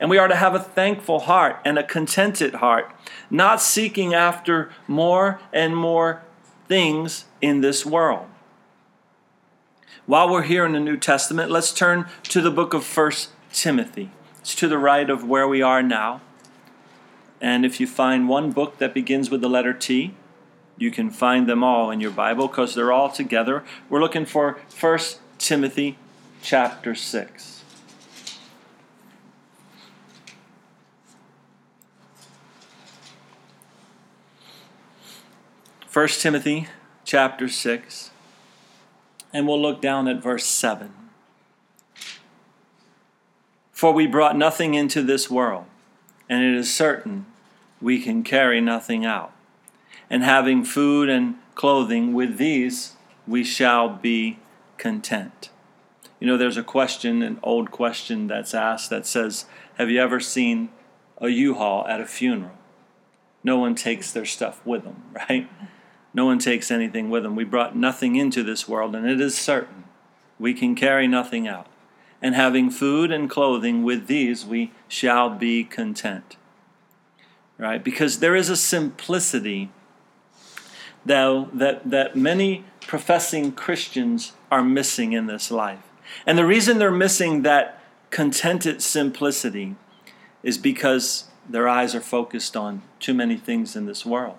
And 0.00 0.10
we 0.10 0.18
are 0.18 0.28
to 0.28 0.36
have 0.36 0.54
a 0.54 0.60
thankful 0.60 1.20
heart 1.20 1.58
and 1.64 1.78
a 1.78 1.84
contented 1.84 2.54
heart, 2.54 2.92
not 3.30 3.60
seeking 3.60 4.14
after 4.14 4.70
more 4.86 5.40
and 5.52 5.76
more 5.76 6.22
things 6.66 7.26
in 7.40 7.60
this 7.60 7.86
world. 7.86 8.26
While 10.04 10.30
we're 10.30 10.42
here 10.42 10.66
in 10.66 10.72
the 10.72 10.80
New 10.80 10.96
Testament, 10.96 11.48
let's 11.48 11.72
turn 11.72 12.06
to 12.24 12.40
the 12.40 12.50
book 12.50 12.74
of 12.74 12.82
First 12.82 13.28
Timothy. 13.52 14.10
It's 14.40 14.56
to 14.56 14.66
the 14.66 14.76
right 14.76 15.08
of 15.08 15.28
where 15.28 15.46
we 15.46 15.62
are 15.62 15.80
now. 15.80 16.20
And 17.40 17.64
if 17.64 17.78
you 17.78 17.86
find 17.86 18.28
one 18.28 18.50
book 18.50 18.78
that 18.78 18.94
begins 18.94 19.30
with 19.30 19.42
the 19.42 19.48
letter 19.48 19.72
T, 19.72 20.14
you 20.76 20.90
can 20.90 21.08
find 21.08 21.48
them 21.48 21.62
all 21.62 21.92
in 21.92 22.00
your 22.00 22.10
Bible 22.10 22.48
because 22.48 22.74
they're 22.74 22.90
all 22.90 23.12
together. 23.12 23.62
We're 23.88 24.00
looking 24.00 24.26
for 24.26 24.58
First 24.68 25.20
Timothy 25.38 25.98
chapter 26.42 26.96
6. 26.96 27.62
First 35.86 36.20
Timothy 36.20 36.66
chapter 37.04 37.48
6 37.48 38.11
and 39.32 39.48
we'll 39.48 39.60
look 39.60 39.80
down 39.80 40.08
at 40.08 40.22
verse 40.22 40.44
7. 40.44 40.92
For 43.72 43.92
we 43.92 44.06
brought 44.06 44.36
nothing 44.36 44.74
into 44.74 45.02
this 45.02 45.30
world, 45.30 45.64
and 46.28 46.44
it 46.44 46.54
is 46.54 46.72
certain 46.72 47.26
we 47.80 48.00
can 48.00 48.22
carry 48.22 48.60
nothing 48.60 49.04
out. 49.04 49.32
And 50.08 50.22
having 50.22 50.64
food 50.64 51.08
and 51.08 51.36
clothing, 51.54 52.12
with 52.12 52.36
these 52.36 52.94
we 53.26 53.44
shall 53.44 53.88
be 53.88 54.38
content. 54.78 55.50
You 56.20 56.26
know, 56.26 56.36
there's 56.36 56.56
a 56.56 56.62
question, 56.62 57.22
an 57.22 57.40
old 57.42 57.70
question 57.70 58.28
that's 58.28 58.54
asked 58.54 58.90
that 58.90 59.06
says, 59.06 59.46
Have 59.78 59.90
you 59.90 60.00
ever 60.00 60.20
seen 60.20 60.68
a 61.18 61.28
U 61.28 61.54
Haul 61.54 61.86
at 61.86 62.00
a 62.00 62.06
funeral? 62.06 62.52
No 63.42 63.58
one 63.58 63.74
takes 63.74 64.12
their 64.12 64.24
stuff 64.24 64.64
with 64.64 64.84
them, 64.84 65.02
right? 65.28 65.48
No 66.14 66.26
one 66.26 66.38
takes 66.38 66.70
anything 66.70 67.08
with 67.10 67.22
them. 67.22 67.36
We 67.36 67.44
brought 67.44 67.76
nothing 67.76 68.16
into 68.16 68.42
this 68.42 68.68
world, 68.68 68.94
and 68.94 69.08
it 69.08 69.20
is 69.20 69.36
certain 69.36 69.84
we 70.38 70.52
can 70.54 70.74
carry 70.74 71.06
nothing 71.06 71.48
out. 71.48 71.68
And 72.20 72.34
having 72.34 72.70
food 72.70 73.10
and 73.10 73.28
clothing, 73.28 73.82
with 73.82 74.06
these 74.06 74.44
we 74.44 74.72
shall 74.88 75.30
be 75.30 75.64
content. 75.64 76.36
Right? 77.58 77.82
Because 77.82 78.18
there 78.18 78.36
is 78.36 78.48
a 78.48 78.56
simplicity, 78.56 79.70
though, 81.04 81.48
that, 81.52 81.88
that 81.88 82.16
many 82.16 82.64
professing 82.80 83.52
Christians 83.52 84.32
are 84.50 84.62
missing 84.62 85.12
in 85.12 85.26
this 85.26 85.50
life. 85.50 85.80
And 86.26 86.36
the 86.36 86.44
reason 86.44 86.78
they're 86.78 86.90
missing 86.90 87.42
that 87.42 87.80
contented 88.10 88.82
simplicity 88.82 89.76
is 90.42 90.58
because 90.58 91.24
their 91.48 91.68
eyes 91.68 91.94
are 91.94 92.00
focused 92.00 92.56
on 92.56 92.82
too 93.00 93.14
many 93.14 93.36
things 93.36 93.74
in 93.74 93.86
this 93.86 94.04
world 94.04 94.36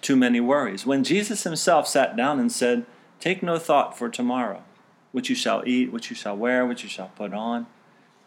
too 0.00 0.16
many 0.16 0.40
worries. 0.40 0.86
When 0.86 1.04
Jesus 1.04 1.44
himself 1.44 1.88
sat 1.88 2.16
down 2.16 2.38
and 2.38 2.50
said, 2.50 2.86
Take 3.20 3.42
no 3.42 3.58
thought 3.58 3.98
for 3.98 4.08
tomorrow, 4.08 4.62
what 5.10 5.28
you 5.28 5.34
shall 5.34 5.62
eat, 5.66 5.92
what 5.92 6.08
you 6.08 6.14
shall 6.14 6.36
wear, 6.36 6.64
what 6.64 6.82
you 6.82 6.88
shall 6.88 7.10
put 7.16 7.32
on. 7.32 7.66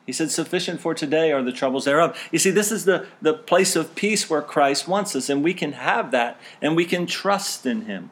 He 0.06 0.12
said, 0.12 0.32
Sufficient 0.32 0.82
for 0.82 0.94
today 0.94 1.32
are 1.32 1.42
the 1.42 1.52
troubles 1.52 1.86
thereof. 1.86 2.18
You 2.32 2.40
see, 2.40 2.52
this 2.52 2.72
is 2.72 2.86
the, 2.86 3.08
the 3.22 3.34
place 3.34 3.76
of 3.76 3.96
peace 3.96 4.30
where 4.30 4.42
Christ 4.42 4.88
wants 4.88 5.16
us, 5.16 5.30
and 5.30 5.44
we 5.44 5.54
can 5.54 5.74
have 5.74 6.12
that, 6.12 6.40
and 6.62 6.76
we 6.76 6.86
can 6.86 7.06
trust 7.06 7.66
in 7.66 7.86
Him 7.86 8.10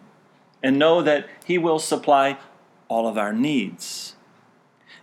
and 0.64 0.80
know 0.80 1.02
that 1.02 1.28
He 1.46 1.58
will 1.58 1.80
supply 1.80 2.38
all 2.88 3.08
of 3.08 3.18
our 3.18 3.34
needs. 3.34 4.16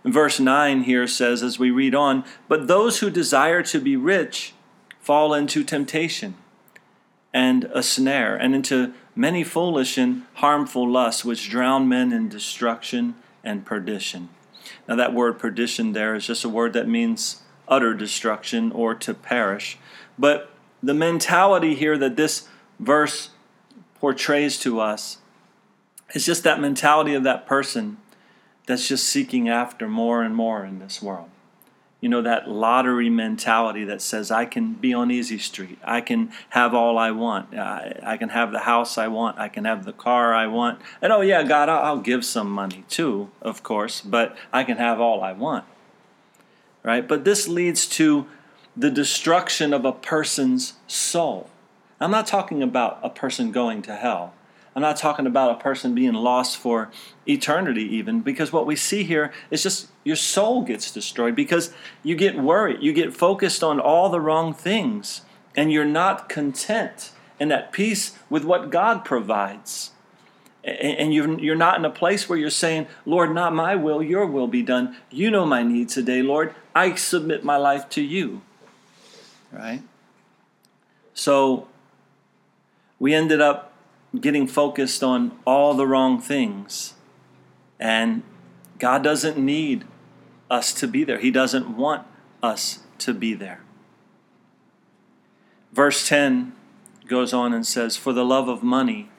Verse 0.03 0.39
9 0.39 0.83
here 0.83 1.05
says, 1.05 1.43
as 1.43 1.59
we 1.59 1.69
read 1.69 1.93
on, 1.93 2.23
But 2.47 2.67
those 2.67 2.99
who 2.99 3.09
desire 3.09 3.61
to 3.63 3.79
be 3.79 3.95
rich 3.95 4.53
fall 4.99 5.33
into 5.33 5.63
temptation 5.63 6.35
and 7.37 7.65
a 7.65 7.83
snare, 7.83 8.35
and 8.35 8.55
into 8.55 8.91
many 9.15 9.43
foolish 9.43 9.95
and 9.95 10.23
harmful 10.33 10.89
lusts 10.89 11.23
which 11.23 11.51
drown 11.51 11.87
men 11.87 12.11
in 12.11 12.27
destruction 12.27 13.13
and 13.43 13.63
perdition. 13.63 14.27
Now, 14.87 14.95
that 14.95 15.13
word 15.13 15.37
perdition 15.37 15.93
there 15.93 16.15
is 16.15 16.25
just 16.25 16.43
a 16.43 16.49
word 16.49 16.73
that 16.73 16.87
means 16.87 17.43
utter 17.67 17.93
destruction 17.93 18.71
or 18.71 18.95
to 18.95 19.13
perish. 19.13 19.77
But 20.17 20.49
the 20.81 20.95
mentality 20.95 21.75
here 21.75 21.95
that 21.99 22.15
this 22.15 22.47
verse 22.79 23.29
portrays 23.99 24.57
to 24.61 24.79
us 24.79 25.19
is 26.15 26.25
just 26.25 26.43
that 26.43 26.59
mentality 26.59 27.13
of 27.13 27.21
that 27.21 27.45
person 27.45 27.97
that's 28.65 28.87
just 28.87 29.07
seeking 29.07 29.47
after 29.47 29.87
more 29.87 30.23
and 30.23 30.35
more 30.35 30.65
in 30.65 30.79
this 30.79 31.03
world. 31.03 31.29
You 31.99 32.09
know, 32.09 32.21
that 32.21 32.47
lottery 32.47 33.09
mentality 33.09 33.83
that 33.85 34.01
says, 34.01 34.29
I 34.29 34.45
can 34.45 34.73
be 34.73 34.93
on 34.93 35.09
easy 35.09 35.39
street. 35.39 35.79
I 35.83 36.01
can 36.01 36.31
have 36.49 36.75
all 36.75 36.97
I 36.97 37.09
want. 37.09 37.55
I, 37.55 37.99
I 38.03 38.17
can 38.17 38.29
have 38.29 38.51
the 38.51 38.59
house 38.59 38.99
I 38.99 39.07
want. 39.07 39.39
I 39.39 39.49
can 39.49 39.65
have 39.65 39.83
the 39.83 39.93
car 39.93 40.33
I 40.33 40.45
want. 40.45 40.79
And 41.01 41.11
oh, 41.11 41.21
yeah, 41.21 41.41
God, 41.41 41.69
I'll, 41.69 41.83
I'll 41.83 42.01
give 42.01 42.23
some 42.23 42.51
money 42.51 42.85
too, 42.87 43.31
of 43.41 43.63
course, 43.63 44.01
but 44.01 44.37
I 44.53 44.63
can 44.63 44.77
have 44.77 45.01
all 45.01 45.23
I 45.23 45.31
want. 45.31 45.65
Right? 46.83 47.07
But 47.07 47.25
this 47.25 47.47
leads 47.47 47.87
to 47.87 48.27
the 48.75 48.91
destruction 48.91 49.73
of 49.73 49.83
a 49.83 49.91
person's 49.91 50.73
soul. 50.85 51.49
I'm 51.99 52.11
not 52.11 52.27
talking 52.27 52.61
about 52.61 52.99
a 53.01 53.09
person 53.09 53.51
going 53.51 53.81
to 53.81 53.95
hell. 53.95 54.33
I'm 54.77 54.83
not 54.83 54.97
talking 54.97 55.25
about 55.25 55.49
a 55.49 55.59
person 55.59 55.95
being 55.95 56.13
lost 56.13 56.55
for 56.55 56.91
eternity, 57.27 57.81
even, 57.95 58.21
because 58.21 58.53
what 58.53 58.67
we 58.67 58.75
see 58.75 59.03
here 59.03 59.33
is 59.49 59.63
just 59.63 59.87
your 60.03 60.15
soul 60.15 60.61
gets 60.61 60.91
destroyed 60.91 61.35
because 61.35 61.73
you 62.03 62.15
get 62.15 62.37
worried. 62.37 62.83
You 62.83 62.93
get 62.93 63.11
focused 63.11 63.63
on 63.63 63.79
all 63.79 64.09
the 64.09 64.21
wrong 64.21 64.53
things, 64.53 65.21
and 65.55 65.71
you're 65.71 65.83
not 65.83 66.29
content 66.29 67.09
and 67.39 67.51
at 67.51 67.71
peace 67.71 68.19
with 68.29 68.43
what 68.43 68.69
God 68.69 69.03
provides. 69.03 69.93
And 70.63 71.11
you're 71.11 71.55
not 71.55 71.79
in 71.79 71.83
a 71.83 71.89
place 71.89 72.29
where 72.29 72.37
you're 72.37 72.51
saying, 72.51 72.85
Lord, 73.03 73.33
not 73.33 73.55
my 73.55 73.75
will, 73.75 74.03
your 74.03 74.27
will 74.27 74.47
be 74.47 74.61
done. 74.61 74.95
You 75.09 75.31
know 75.31 75.47
my 75.47 75.63
needs 75.63 75.95
today, 75.95 76.21
Lord. 76.21 76.53
I 76.75 76.93
submit 76.93 77.43
my 77.43 77.57
life 77.57 77.89
to 77.89 78.01
you. 78.03 78.43
Right? 79.51 79.81
So 81.15 81.67
we 82.99 83.15
ended 83.15 83.41
up 83.41 83.66
getting 84.21 84.47
focused 84.47 85.03
on 85.03 85.37
all 85.45 85.73
the 85.73 85.87
wrong 85.87 86.21
things. 86.21 86.93
And 87.79 88.23
God 88.79 89.03
doesn't 89.03 89.37
need 89.37 89.85
us 90.49 90.73
to 90.73 90.87
be 90.87 91.03
there, 91.03 91.19
He 91.19 91.31
doesn't 91.31 91.75
want 91.75 92.05
us 92.41 92.79
to 92.99 93.13
be 93.13 93.33
there. 93.33 93.61
Verse 95.73 96.07
10 96.07 96.53
goes 97.07 97.33
on 97.33 97.53
and 97.53 97.65
says, 97.65 97.97
For 97.97 98.13
the 98.13 98.25
love 98.25 98.47
of 98.47 98.63
money 98.63 99.09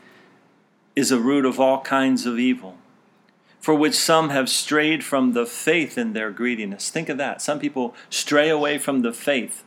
is 0.97 1.13
a 1.13 1.21
root 1.21 1.45
of 1.45 1.61
all 1.61 1.81
kinds 1.83 2.27
of 2.27 2.39
evil, 2.39 2.77
for 3.61 3.75
which 3.75 3.95
some 3.95 4.31
have 4.31 4.49
strayed 4.49 5.05
from 5.05 5.33
the 5.33 5.47
faith 5.47 5.97
in 5.97 6.13
their 6.13 6.31
greediness. 6.31 6.91
Think 6.91 7.09
of 7.09 7.19
that. 7.19 7.41
Some 7.41 7.59
people 7.59 7.95
stray 8.11 8.49
away 8.49 8.79
from 8.79 9.03
the 9.03 9.13
faith 9.13 9.65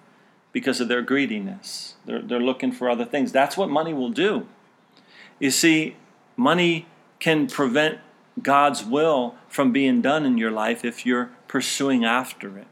because 0.51 0.81
of 0.81 0.87
their 0.87 1.01
greediness. 1.01 1.95
They're, 2.05 2.21
they're 2.21 2.39
looking 2.39 2.71
for 2.71 2.89
other 2.89 3.05
things. 3.05 3.31
That's 3.31 3.55
what 3.55 3.69
money 3.69 3.93
will 3.93 4.09
do. 4.09 4.47
You 5.41 5.49
see, 5.49 5.95
money 6.37 6.85
can 7.19 7.47
prevent 7.47 7.97
God's 8.41 8.85
will 8.85 9.35
from 9.49 9.71
being 9.71 9.99
done 9.99 10.23
in 10.23 10.37
your 10.37 10.51
life 10.51 10.85
if 10.85 11.03
you're 11.03 11.31
pursuing 11.47 12.05
after 12.05 12.59
it. 12.59 12.67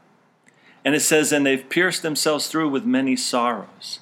And 0.84 0.94
it 0.94 1.00
says, 1.00 1.32
And 1.32 1.44
they've 1.44 1.68
pierced 1.68 2.02
themselves 2.02 2.46
through 2.46 2.68
with 2.68 2.84
many 2.84 3.16
sorrows. 3.16 3.98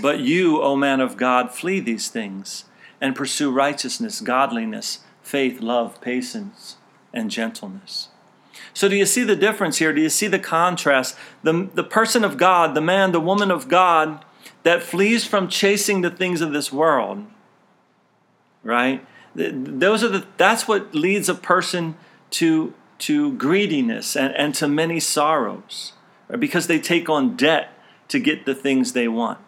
But 0.00 0.20
you, 0.20 0.62
O 0.62 0.76
man 0.76 1.00
of 1.00 1.16
God, 1.16 1.50
flee 1.50 1.80
these 1.80 2.08
things 2.08 2.66
and 3.00 3.16
pursue 3.16 3.50
righteousness, 3.50 4.20
godliness, 4.20 5.00
faith, 5.20 5.60
love, 5.60 6.00
patience, 6.00 6.76
and 7.12 7.32
gentleness. 7.32 8.08
So, 8.72 8.88
do 8.88 8.94
you 8.94 9.06
see 9.06 9.24
the 9.24 9.34
difference 9.34 9.78
here? 9.78 9.92
Do 9.92 10.00
you 10.00 10.08
see 10.08 10.28
the 10.28 10.38
contrast? 10.38 11.16
The, 11.42 11.68
the 11.74 11.84
person 11.84 12.22
of 12.22 12.36
God, 12.36 12.76
the 12.76 12.80
man, 12.80 13.10
the 13.10 13.20
woman 13.20 13.50
of 13.50 13.66
God 13.66 14.24
that 14.62 14.84
flees 14.84 15.26
from 15.26 15.48
chasing 15.48 16.00
the 16.00 16.10
things 16.10 16.40
of 16.40 16.52
this 16.52 16.72
world 16.72 17.26
right? 18.62 19.04
Those 19.34 20.04
are 20.04 20.08
the 20.08 20.26
that's 20.36 20.68
what 20.68 20.94
leads 20.94 21.28
a 21.28 21.34
person 21.34 21.96
to 22.30 22.74
to 22.98 23.32
greediness 23.32 24.14
and, 24.14 24.34
and 24.36 24.54
to 24.54 24.68
many 24.68 25.00
sorrows, 25.00 25.92
right? 26.28 26.38
because 26.38 26.66
they 26.66 26.78
take 26.78 27.08
on 27.08 27.36
debt 27.36 27.72
to 28.08 28.20
get 28.20 28.46
the 28.46 28.54
things 28.54 28.92
they 28.92 29.08
want. 29.08 29.38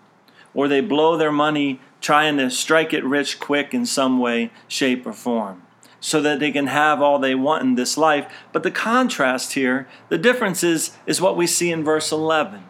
Or 0.55 0.69
they 0.69 0.81
blow 0.81 1.17
their 1.17 1.33
money 1.33 1.81
trying 2.01 2.37
to 2.39 2.51
strike 2.51 2.93
it 2.93 3.05
rich 3.05 3.39
quick 3.39 3.73
in 3.73 3.87
some 3.87 4.19
way, 4.19 4.51
shape, 4.69 5.07
or 5.07 5.13
form 5.13 5.63
so 6.05 6.21
that 6.21 6.39
they 6.39 6.53
can 6.53 6.67
have 6.67 7.01
all 7.01 7.19
they 7.19 7.35
want 7.35 7.63
in 7.63 7.77
this 7.77 7.97
life. 7.97 8.31
But 8.53 8.63
the 8.63 8.71
contrast 8.71 9.55
here, 9.55 9.89
the 10.11 10.19
difference 10.19 10.63
is, 10.63 10.91
is 11.07 11.19
what 11.19 11.35
we 11.35 11.47
see 11.47 11.73
in 11.73 11.83
verse 11.83 12.13
11. 12.13 12.63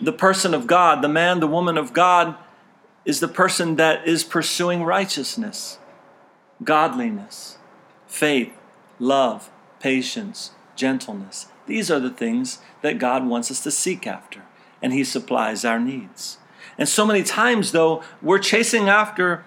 The 0.00 0.14
person 0.14 0.54
of 0.54 0.66
God, 0.66 1.02
the 1.02 1.10
man, 1.10 1.40
the 1.40 1.46
woman 1.46 1.76
of 1.76 1.92
God, 1.92 2.36
is 3.04 3.20
the 3.20 3.28
person 3.28 3.76
that 3.76 4.06
is 4.06 4.24
pursuing 4.24 4.82
righteousness, 4.82 5.78
godliness, 6.62 7.58
faith, 8.06 8.52
love, 8.98 9.50
patience, 9.80 10.52
gentleness. 10.76 11.46
These 11.66 11.90
are 11.90 12.00
the 12.00 12.10
things 12.10 12.58
that 12.82 12.98
God 12.98 13.26
wants 13.26 13.50
us 13.50 13.62
to 13.62 13.70
seek 13.70 14.06
after, 14.06 14.42
and 14.80 14.92
He 14.92 15.04
supplies 15.04 15.64
our 15.64 15.80
needs. 15.80 16.38
And 16.78 16.88
so 16.88 17.04
many 17.04 17.22
times, 17.22 17.72
though, 17.72 18.02
we're 18.20 18.38
chasing 18.38 18.88
after 18.88 19.44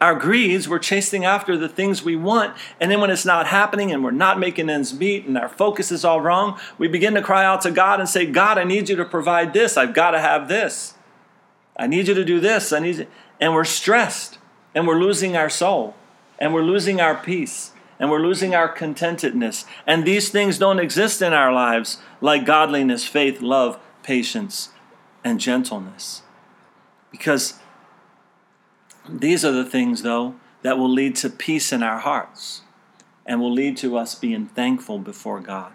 our 0.00 0.14
greeds, 0.14 0.68
we're 0.68 0.78
chasing 0.78 1.24
after 1.24 1.56
the 1.56 1.68
things 1.68 2.02
we 2.02 2.16
want, 2.16 2.56
and 2.80 2.90
then 2.90 3.00
when 3.00 3.10
it's 3.10 3.24
not 3.24 3.46
happening 3.46 3.92
and 3.92 4.02
we're 4.02 4.10
not 4.10 4.38
making 4.38 4.68
ends 4.68 4.92
meet 4.92 5.24
and 5.24 5.38
our 5.38 5.48
focus 5.48 5.90
is 5.92 6.04
all 6.04 6.20
wrong, 6.20 6.58
we 6.76 6.88
begin 6.88 7.14
to 7.14 7.22
cry 7.22 7.44
out 7.44 7.62
to 7.62 7.70
God 7.70 8.00
and 8.00 8.08
say, 8.08 8.26
God, 8.26 8.58
I 8.58 8.64
need 8.64 8.88
you 8.88 8.96
to 8.96 9.04
provide 9.04 9.52
this. 9.52 9.76
I've 9.76 9.94
got 9.94 10.10
to 10.10 10.20
have 10.20 10.48
this. 10.48 10.93
I 11.76 11.86
need 11.86 12.08
you 12.08 12.14
to 12.14 12.24
do 12.24 12.40
this. 12.40 12.72
I 12.72 12.78
need 12.78 12.96
you. 12.96 13.06
And 13.40 13.54
we're 13.54 13.64
stressed 13.64 14.38
and 14.74 14.86
we're 14.86 15.00
losing 15.00 15.36
our 15.36 15.50
soul 15.50 15.94
and 16.38 16.54
we're 16.54 16.62
losing 16.62 17.00
our 17.00 17.14
peace 17.14 17.72
and 17.98 18.10
we're 18.10 18.20
losing 18.22 18.54
our 18.54 18.68
contentedness. 18.68 19.64
And 19.86 20.04
these 20.04 20.28
things 20.28 20.58
don't 20.58 20.78
exist 20.78 21.22
in 21.22 21.32
our 21.32 21.52
lives 21.52 21.98
like 22.20 22.44
godliness, 22.44 23.04
faith, 23.04 23.40
love, 23.40 23.78
patience, 24.02 24.70
and 25.22 25.40
gentleness. 25.40 26.22
Because 27.10 27.54
these 29.08 29.44
are 29.44 29.52
the 29.52 29.64
things, 29.64 30.02
though, 30.02 30.34
that 30.62 30.78
will 30.78 30.90
lead 30.90 31.16
to 31.16 31.30
peace 31.30 31.72
in 31.72 31.82
our 31.82 31.98
hearts 31.98 32.62
and 33.26 33.40
will 33.40 33.52
lead 33.52 33.76
to 33.78 33.96
us 33.96 34.14
being 34.14 34.46
thankful 34.46 34.98
before 34.98 35.40
God. 35.40 35.72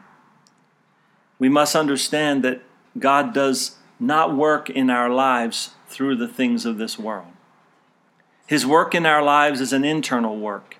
We 1.37 1.49
must 1.49 1.75
understand 1.75 2.43
that 2.43 2.61
God 2.97 3.33
does 3.33 3.77
not 3.99 4.35
work 4.35 4.69
in 4.69 4.89
our 4.89 5.09
lives 5.09 5.71
through 5.89 6.15
the 6.15 6.27
things 6.27 6.65
of 6.65 6.77
this 6.77 6.97
world. 6.97 7.33
His 8.47 8.65
work 8.65 8.95
in 8.95 9.05
our 9.05 9.21
lives 9.21 9.59
is 9.59 9.73
an 9.73 9.83
internal 9.83 10.37
work. 10.37 10.77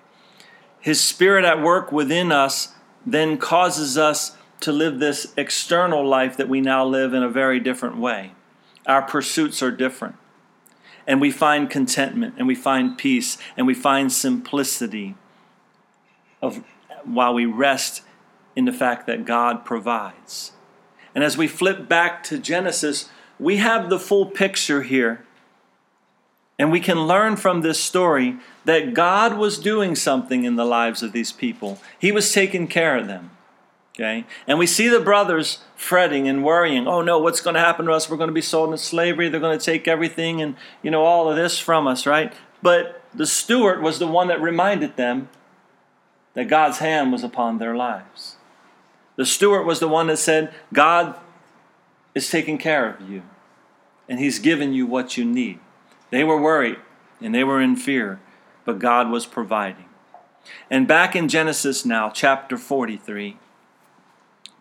His 0.80 1.00
spirit 1.00 1.44
at 1.44 1.60
work 1.60 1.92
within 1.92 2.32
us 2.32 2.74
then 3.04 3.36
causes 3.36 3.98
us 3.98 4.36
to 4.60 4.72
live 4.72 4.98
this 4.98 5.32
external 5.36 6.06
life 6.06 6.36
that 6.36 6.48
we 6.48 6.60
now 6.60 6.84
live 6.84 7.12
in 7.12 7.22
a 7.22 7.28
very 7.28 7.60
different 7.60 7.96
way. 7.96 8.32
Our 8.86 9.02
pursuits 9.02 9.62
are 9.62 9.70
different. 9.70 10.16
And 11.06 11.20
we 11.20 11.30
find 11.30 11.68
contentment 11.68 12.34
and 12.38 12.46
we 12.46 12.54
find 12.54 12.96
peace 12.96 13.36
and 13.56 13.66
we 13.66 13.74
find 13.74 14.12
simplicity 14.12 15.16
of 16.40 16.62
while 17.04 17.34
we 17.34 17.46
rest 17.46 18.02
in 18.54 18.64
the 18.64 18.72
fact 18.72 19.06
that 19.06 19.24
God 19.24 19.64
provides. 19.64 20.52
And 21.14 21.24
as 21.24 21.36
we 21.36 21.48
flip 21.48 21.88
back 21.88 22.22
to 22.24 22.38
Genesis, 22.38 23.08
we 23.40 23.56
have 23.56 23.90
the 23.90 23.98
full 23.98 24.26
picture 24.26 24.82
here. 24.82 25.24
And 26.58 26.70
we 26.70 26.80
can 26.80 27.06
learn 27.06 27.36
from 27.36 27.62
this 27.62 27.82
story 27.82 28.36
that 28.66 28.92
God 28.92 29.38
was 29.38 29.58
doing 29.58 29.96
something 29.96 30.44
in 30.44 30.56
the 30.56 30.64
lives 30.66 31.02
of 31.02 31.12
these 31.12 31.32
people. 31.32 31.78
He 31.98 32.12
was 32.12 32.34
taking 32.34 32.68
care 32.68 32.98
of 32.98 33.06
them. 33.06 33.30
Okay? 33.94 34.26
And 34.46 34.58
we 34.58 34.66
see 34.66 34.88
the 34.88 35.00
brothers 35.00 35.60
fretting 35.74 36.28
and 36.28 36.44
worrying. 36.44 36.86
Oh 36.86 37.00
no, 37.00 37.18
what's 37.18 37.40
going 37.40 37.54
to 37.54 37.60
happen 37.60 37.86
to 37.86 37.92
us? 37.92 38.10
We're 38.10 38.18
going 38.18 38.28
to 38.28 38.34
be 38.34 38.42
sold 38.42 38.70
into 38.70 38.84
slavery. 38.84 39.30
They're 39.30 39.40
going 39.40 39.58
to 39.58 39.64
take 39.64 39.88
everything 39.88 40.42
and, 40.42 40.54
you 40.82 40.90
know, 40.90 41.02
all 41.04 41.30
of 41.30 41.36
this 41.36 41.58
from 41.58 41.86
us, 41.86 42.06
right? 42.06 42.32
But 42.62 43.02
the 43.14 43.26
steward 43.26 43.82
was 43.82 43.98
the 43.98 44.06
one 44.06 44.28
that 44.28 44.40
reminded 44.40 44.96
them 44.96 45.30
that 46.34 46.48
God's 46.48 46.78
hand 46.78 47.10
was 47.10 47.24
upon 47.24 47.58
their 47.58 47.74
lives. 47.74 48.36
The 49.16 49.26
steward 49.26 49.66
was 49.66 49.80
the 49.80 49.88
one 49.88 50.06
that 50.08 50.18
said, 50.18 50.52
God 50.72 51.18
is 52.14 52.30
taking 52.30 52.58
care 52.58 52.88
of 52.88 53.08
you, 53.08 53.22
and 54.08 54.18
He's 54.18 54.38
given 54.38 54.72
you 54.72 54.86
what 54.86 55.16
you 55.16 55.24
need. 55.24 55.60
They 56.10 56.24
were 56.24 56.40
worried 56.40 56.78
and 57.20 57.34
they 57.34 57.44
were 57.44 57.60
in 57.60 57.76
fear, 57.76 58.20
but 58.64 58.78
God 58.78 59.10
was 59.10 59.26
providing. 59.26 59.84
And 60.70 60.88
back 60.88 61.14
in 61.14 61.28
Genesis 61.28 61.84
now, 61.84 62.10
chapter 62.10 62.56
43, 62.56 63.36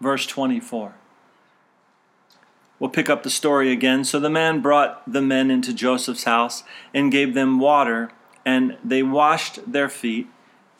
verse 0.02 0.26
24. 0.26 0.96
We'll 2.80 2.90
pick 2.90 3.10
up 3.10 3.24
the 3.24 3.30
story 3.30 3.72
again. 3.72 4.04
So 4.04 4.20
the 4.20 4.30
man 4.30 4.62
brought 4.62 5.12
the 5.12 5.22
men 5.22 5.52
into 5.52 5.74
Joseph's 5.74 6.24
house 6.24 6.64
and 6.94 7.12
gave 7.12 7.34
them 7.34 7.60
water, 7.60 8.12
and 8.46 8.78
they 8.84 9.04
washed 9.04 9.72
their 9.72 9.90
feet, 9.90 10.28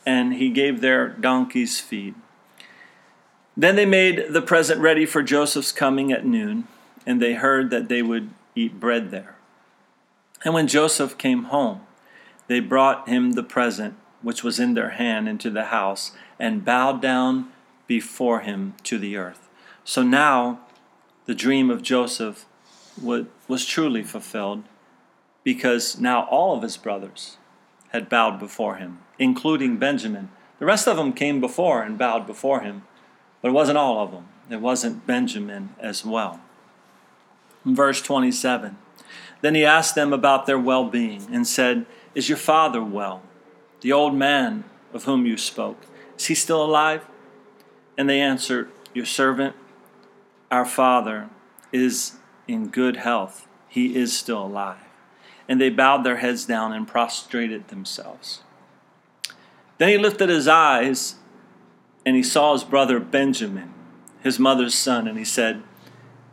and 0.06 0.34
he 0.34 0.50
gave 0.50 0.80
their 0.80 1.08
donkeys 1.08 1.80
feed. 1.80 2.14
Then 3.60 3.76
they 3.76 3.84
made 3.84 4.28
the 4.30 4.40
present 4.40 4.80
ready 4.80 5.04
for 5.04 5.22
Joseph's 5.22 5.70
coming 5.70 6.10
at 6.10 6.24
noon, 6.24 6.66
and 7.04 7.20
they 7.20 7.34
heard 7.34 7.68
that 7.68 7.90
they 7.90 8.00
would 8.00 8.30
eat 8.54 8.80
bread 8.80 9.10
there. 9.10 9.36
And 10.42 10.54
when 10.54 10.66
Joseph 10.66 11.18
came 11.18 11.44
home, 11.44 11.82
they 12.46 12.60
brought 12.60 13.06
him 13.06 13.32
the 13.32 13.42
present 13.42 13.96
which 14.22 14.42
was 14.42 14.58
in 14.58 14.72
their 14.72 14.90
hand 14.90 15.28
into 15.28 15.50
the 15.50 15.64
house 15.64 16.12
and 16.38 16.64
bowed 16.64 17.02
down 17.02 17.52
before 17.86 18.40
him 18.40 18.76
to 18.84 18.96
the 18.96 19.18
earth. 19.18 19.50
So 19.84 20.02
now 20.02 20.60
the 21.26 21.34
dream 21.34 21.68
of 21.68 21.82
Joseph 21.82 22.46
was 22.98 23.66
truly 23.66 24.02
fulfilled 24.02 24.64
because 25.44 26.00
now 26.00 26.24
all 26.30 26.56
of 26.56 26.62
his 26.62 26.78
brothers 26.78 27.36
had 27.90 28.08
bowed 28.08 28.38
before 28.38 28.76
him, 28.76 29.00
including 29.18 29.76
Benjamin. 29.76 30.30
The 30.58 30.64
rest 30.64 30.88
of 30.88 30.96
them 30.96 31.12
came 31.12 31.42
before 31.42 31.82
and 31.82 31.98
bowed 31.98 32.26
before 32.26 32.60
him, 32.60 32.84
but 33.40 33.48
it 33.48 33.52
wasn't 33.52 33.78
all 33.78 34.02
of 34.02 34.10
them. 34.12 34.28
It 34.50 34.60
wasn't 34.60 35.06
Benjamin 35.06 35.74
as 35.78 36.04
well. 36.04 36.40
In 37.64 37.74
verse 37.74 38.02
27, 38.02 38.76
then 39.40 39.54
he 39.54 39.64
asked 39.64 39.94
them 39.94 40.12
about 40.12 40.46
their 40.46 40.58
well 40.58 40.84
being 40.84 41.26
and 41.32 41.46
said, 41.46 41.86
Is 42.14 42.28
your 42.28 42.38
father 42.38 42.82
well? 42.82 43.22
The 43.80 43.92
old 43.92 44.14
man 44.14 44.64
of 44.92 45.04
whom 45.04 45.24
you 45.24 45.36
spoke, 45.36 45.78
is 46.18 46.26
he 46.26 46.34
still 46.34 46.62
alive? 46.62 47.06
And 47.96 48.08
they 48.08 48.20
answered, 48.20 48.70
Your 48.92 49.06
servant, 49.06 49.54
our 50.50 50.64
father, 50.64 51.30
is 51.72 52.16
in 52.48 52.68
good 52.68 52.96
health. 52.96 53.46
He 53.68 53.96
is 53.96 54.16
still 54.16 54.44
alive. 54.44 54.78
And 55.48 55.60
they 55.60 55.70
bowed 55.70 56.04
their 56.04 56.16
heads 56.16 56.44
down 56.44 56.72
and 56.72 56.86
prostrated 56.86 57.68
themselves. 57.68 58.42
Then 59.78 59.88
he 59.88 59.98
lifted 59.98 60.28
his 60.28 60.46
eyes 60.46 61.16
and 62.04 62.16
he 62.16 62.22
saw 62.22 62.52
his 62.52 62.64
brother 62.64 62.98
Benjamin, 62.98 63.72
his 64.22 64.38
mother's 64.38 64.74
son, 64.74 65.06
and 65.06 65.18
he 65.18 65.24
said, 65.24 65.62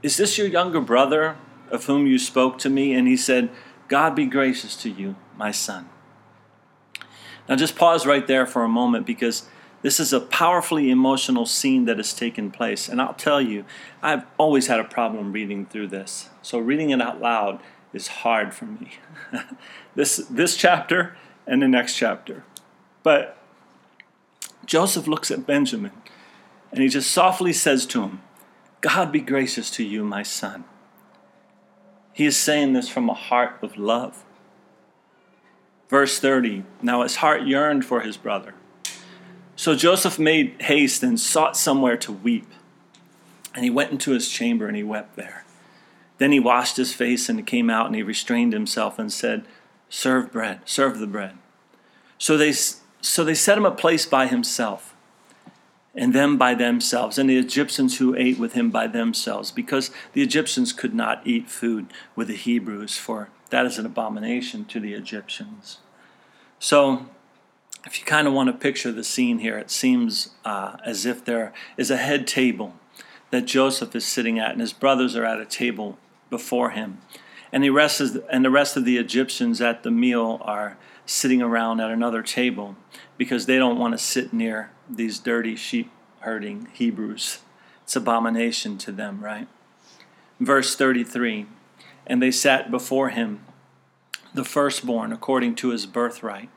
Is 0.02 0.18
this 0.18 0.38
your 0.38 0.48
younger 0.48 0.82
brother 0.82 1.38
of 1.70 1.86
whom 1.86 2.08
you 2.08 2.18
spoke 2.20 2.58
to 2.60 2.70
me? 2.70 2.94
And 2.94 3.08
he 3.08 3.18
said, 3.18 3.50
God 3.88 4.16
be 4.16 4.26
gracious 4.26 4.76
to 4.78 4.90
you, 4.90 5.16
my 5.38 5.52
son. 5.52 5.90
Now, 7.48 7.56
just 7.56 7.76
pause 7.76 8.06
right 8.06 8.28
there 8.28 8.46
for 8.46 8.64
a 8.64 8.70
moment 8.70 9.06
because 9.06 9.48
this 9.82 10.00
is 10.00 10.12
a 10.12 10.20
powerfully 10.20 10.90
emotional 10.90 11.46
scene 11.46 11.86
that 11.86 11.98
has 11.98 12.14
taken 12.14 12.52
place. 12.52 12.90
And 12.90 13.02
I'll 13.02 13.14
tell 13.14 13.42
you, 13.42 13.64
I've 14.02 14.26
always 14.38 14.68
had 14.68 14.80
a 14.80 14.84
problem 14.84 15.32
reading 15.32 15.66
through 15.66 15.88
this. 15.88 16.30
So, 16.42 16.60
reading 16.60 16.90
it 16.90 17.02
out 17.02 17.22
loud 17.22 17.62
is 17.94 18.08
hard 18.08 18.54
for 18.54 18.66
me. 18.66 18.98
this, 19.96 20.18
this 20.30 20.58
chapter 20.58 21.16
and 21.46 21.62
the 21.62 21.68
next 21.68 21.96
chapter. 21.96 22.44
But 23.04 23.38
Joseph 24.68 25.08
looks 25.08 25.32
at 25.32 25.48
Benjamin 25.48 25.94
and 26.72 26.82
he 26.82 26.90
just 26.90 27.10
softly 27.10 27.54
says 27.54 27.86
to 27.88 28.04
him, 28.04 28.22
God 28.82 29.12
be 29.12 29.22
gracious 29.22 29.72
to 29.72 29.84
you, 29.84 30.04
my 30.04 30.22
son. 30.22 30.66
He 32.14 32.26
is 32.26 32.38
saying 32.38 32.74
this 32.74 32.90
from 32.90 33.10
a 33.10 33.14
heart 33.14 33.58
of 33.62 33.78
love. 33.78 34.24
Verse 35.90 36.20
30 36.20 36.64
Now 36.82 37.02
his 37.02 37.18
heart 37.18 37.44
yearned 37.44 37.86
for 37.86 38.02
his 38.02 38.18
brother. 38.18 38.54
So 39.56 39.76
Joseph 39.76 40.20
made 40.20 40.62
haste 40.62 41.02
and 41.02 41.20
sought 41.20 41.58
somewhere 41.58 41.98
to 41.98 42.12
weep. 42.12 42.52
And 43.56 43.64
he 43.64 43.72
went 43.72 43.92
into 43.92 44.12
his 44.12 44.30
chamber 44.30 44.68
and 44.68 44.78
he 44.78 44.84
wept 44.84 45.16
there. 45.16 45.46
Then 46.20 46.32
he 46.32 46.40
washed 46.40 46.78
his 46.78 46.94
face 46.94 47.30
and 47.30 47.46
came 47.48 47.70
out 47.70 47.88
and 47.88 47.96
he 47.96 48.04
restrained 48.04 48.54
himself 48.54 49.00
and 49.00 49.12
said, 49.12 49.46
Serve 49.90 50.32
bread, 50.32 50.60
serve 50.66 51.00
the 51.00 51.08
bread. 51.08 51.38
So 52.18 52.38
they, 52.38 52.54
so 53.08 53.24
they 53.24 53.36
set 53.36 53.58
him 53.58 53.66
a 53.66 53.72
place 53.72 54.06
by 54.06 54.28
himself 54.28 54.94
and 55.96 56.14
them 56.14 56.38
by 56.38 56.54
themselves, 56.54 57.18
and 57.18 57.28
the 57.28 57.38
Egyptians 57.38 57.98
who 57.98 58.16
ate 58.16 58.38
with 58.38 58.54
him 58.54 58.70
by 58.70 58.86
themselves, 58.86 59.50
because 59.52 59.90
the 60.14 60.22
Egyptians 60.22 60.72
could 60.72 60.94
not 60.94 61.26
eat 61.26 61.50
food 61.50 61.88
with 62.16 62.28
the 62.28 62.36
Hebrews, 62.36 62.98
for 62.98 63.30
that 63.50 63.66
is 63.66 63.80
an 63.80 63.86
abomination 63.88 64.64
to 64.66 64.80
the 64.80 64.94
Egyptians. 64.94 65.80
So, 66.60 67.08
if 67.84 68.00
you 68.00 68.06
kind 68.06 68.28
of 68.28 68.34
want 68.34 68.48
to 68.48 68.54
picture 68.54 68.92
the 68.92 69.04
scene 69.04 69.40
here, 69.40 69.58
it 69.58 69.72
seems 69.72 70.32
uh, 70.46 70.78
as 70.86 71.06
if 71.06 71.26
there 71.26 71.52
is 71.78 71.90
a 71.90 71.98
head 71.98 72.28
table 72.28 72.76
that 73.32 73.46
Joseph 73.46 73.96
is 73.96 74.06
sitting 74.06 74.38
at, 74.38 74.52
and 74.52 74.62
his 74.62 74.74
brothers 74.74 75.16
are 75.16 75.26
at 75.26 75.40
a 75.40 75.46
table 75.46 75.98
before 76.30 76.72
him. 76.72 77.00
And 77.52 77.64
the 77.64 77.70
rest, 77.72 78.02
is, 78.02 78.18
and 78.30 78.46
the 78.46 78.52
rest 78.52 78.78
of 78.78 78.86
the 78.86 78.98
Egyptians 78.98 79.62
at 79.62 79.82
the 79.82 79.92
meal 79.92 80.40
are 80.44 80.78
sitting 81.08 81.42
around 81.42 81.80
at 81.80 81.90
another 81.90 82.22
table 82.22 82.76
because 83.18 83.46
they 83.46 83.58
don't 83.58 83.80
want 83.80 83.94
to 83.94 83.98
sit 83.98 84.34
near 84.34 84.72
these 84.90 85.18
dirty 85.18 85.56
sheep 85.56 85.90
herding 86.20 86.68
Hebrews. 86.74 87.40
It's 87.84 87.96
abomination 87.96 88.78
to 88.80 88.92
them, 88.92 89.24
right? 89.24 89.48
Verse 90.40 90.76
33 90.76 91.48
And 92.06 92.22
they 92.22 92.32
sat 92.32 92.70
before 92.70 93.10
him, 93.10 93.40
the 94.34 94.44
firstborn 94.44 95.12
according 95.12 95.56
to 95.56 95.70
his 95.70 95.86
birthright, 95.86 96.50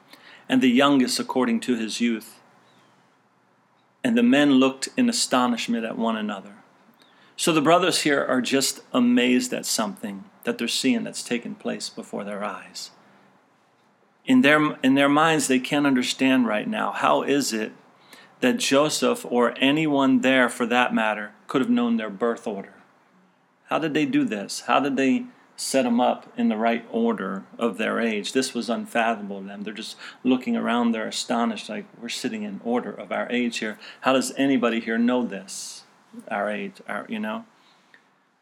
and 0.48 0.60
the 0.60 0.68
youngest 0.68 1.20
according 1.20 1.60
to 1.60 1.76
his 1.76 2.00
youth. 2.00 2.40
And 4.02 4.18
the 4.18 4.22
men 4.22 4.54
looked 4.54 4.88
in 4.96 5.08
astonishment 5.08 5.84
at 5.84 5.96
one 5.96 6.16
another. 6.16 6.54
So 7.36 7.52
the 7.52 7.62
brothers 7.62 8.02
here 8.02 8.24
are 8.24 8.42
just 8.42 8.80
amazed 8.92 9.52
at 9.54 9.64
something 9.64 10.24
that 10.44 10.58
they're 10.58 10.68
seeing 10.68 11.04
that's 11.04 11.22
taking 11.22 11.54
place 11.54 11.88
before 11.88 12.24
their 12.24 12.42
eyes. 12.44 12.90
In 14.30 14.42
their, 14.42 14.78
in 14.84 14.94
their 14.94 15.08
minds, 15.08 15.48
they 15.48 15.58
can't 15.58 15.88
understand 15.88 16.46
right 16.46 16.68
now 16.68 16.92
how 16.92 17.22
is 17.22 17.52
it 17.52 17.72
that 18.38 18.58
Joseph 18.58 19.26
or 19.28 19.54
anyone 19.58 20.20
there 20.20 20.48
for 20.48 20.66
that 20.66 20.94
matter 20.94 21.32
could 21.48 21.60
have 21.60 21.68
known 21.68 21.96
their 21.96 22.10
birth 22.10 22.46
order. 22.46 22.74
How 23.70 23.80
did 23.80 23.92
they 23.92 24.06
do 24.06 24.24
this? 24.24 24.60
How 24.68 24.78
did 24.78 24.96
they 24.96 25.24
set 25.56 25.82
them 25.82 26.00
up 26.00 26.32
in 26.36 26.48
the 26.48 26.56
right 26.56 26.86
order 26.92 27.42
of 27.58 27.76
their 27.76 27.98
age? 27.98 28.32
This 28.32 28.54
was 28.54 28.70
unfathomable 28.70 29.40
to 29.40 29.48
them. 29.48 29.64
They're 29.64 29.74
just 29.74 29.96
looking 30.22 30.56
around, 30.56 30.92
they're 30.92 31.08
astonished, 31.08 31.68
like, 31.68 31.86
we're 32.00 32.08
sitting 32.08 32.44
in 32.44 32.60
order 32.62 32.92
of 32.92 33.10
our 33.10 33.28
age 33.30 33.58
here. 33.58 33.80
How 34.02 34.12
does 34.12 34.32
anybody 34.36 34.78
here 34.78 34.96
know 34.96 35.24
this? 35.24 35.82
Our 36.30 36.48
age, 36.48 36.74
our, 36.86 37.04
you 37.08 37.18
know? 37.18 37.46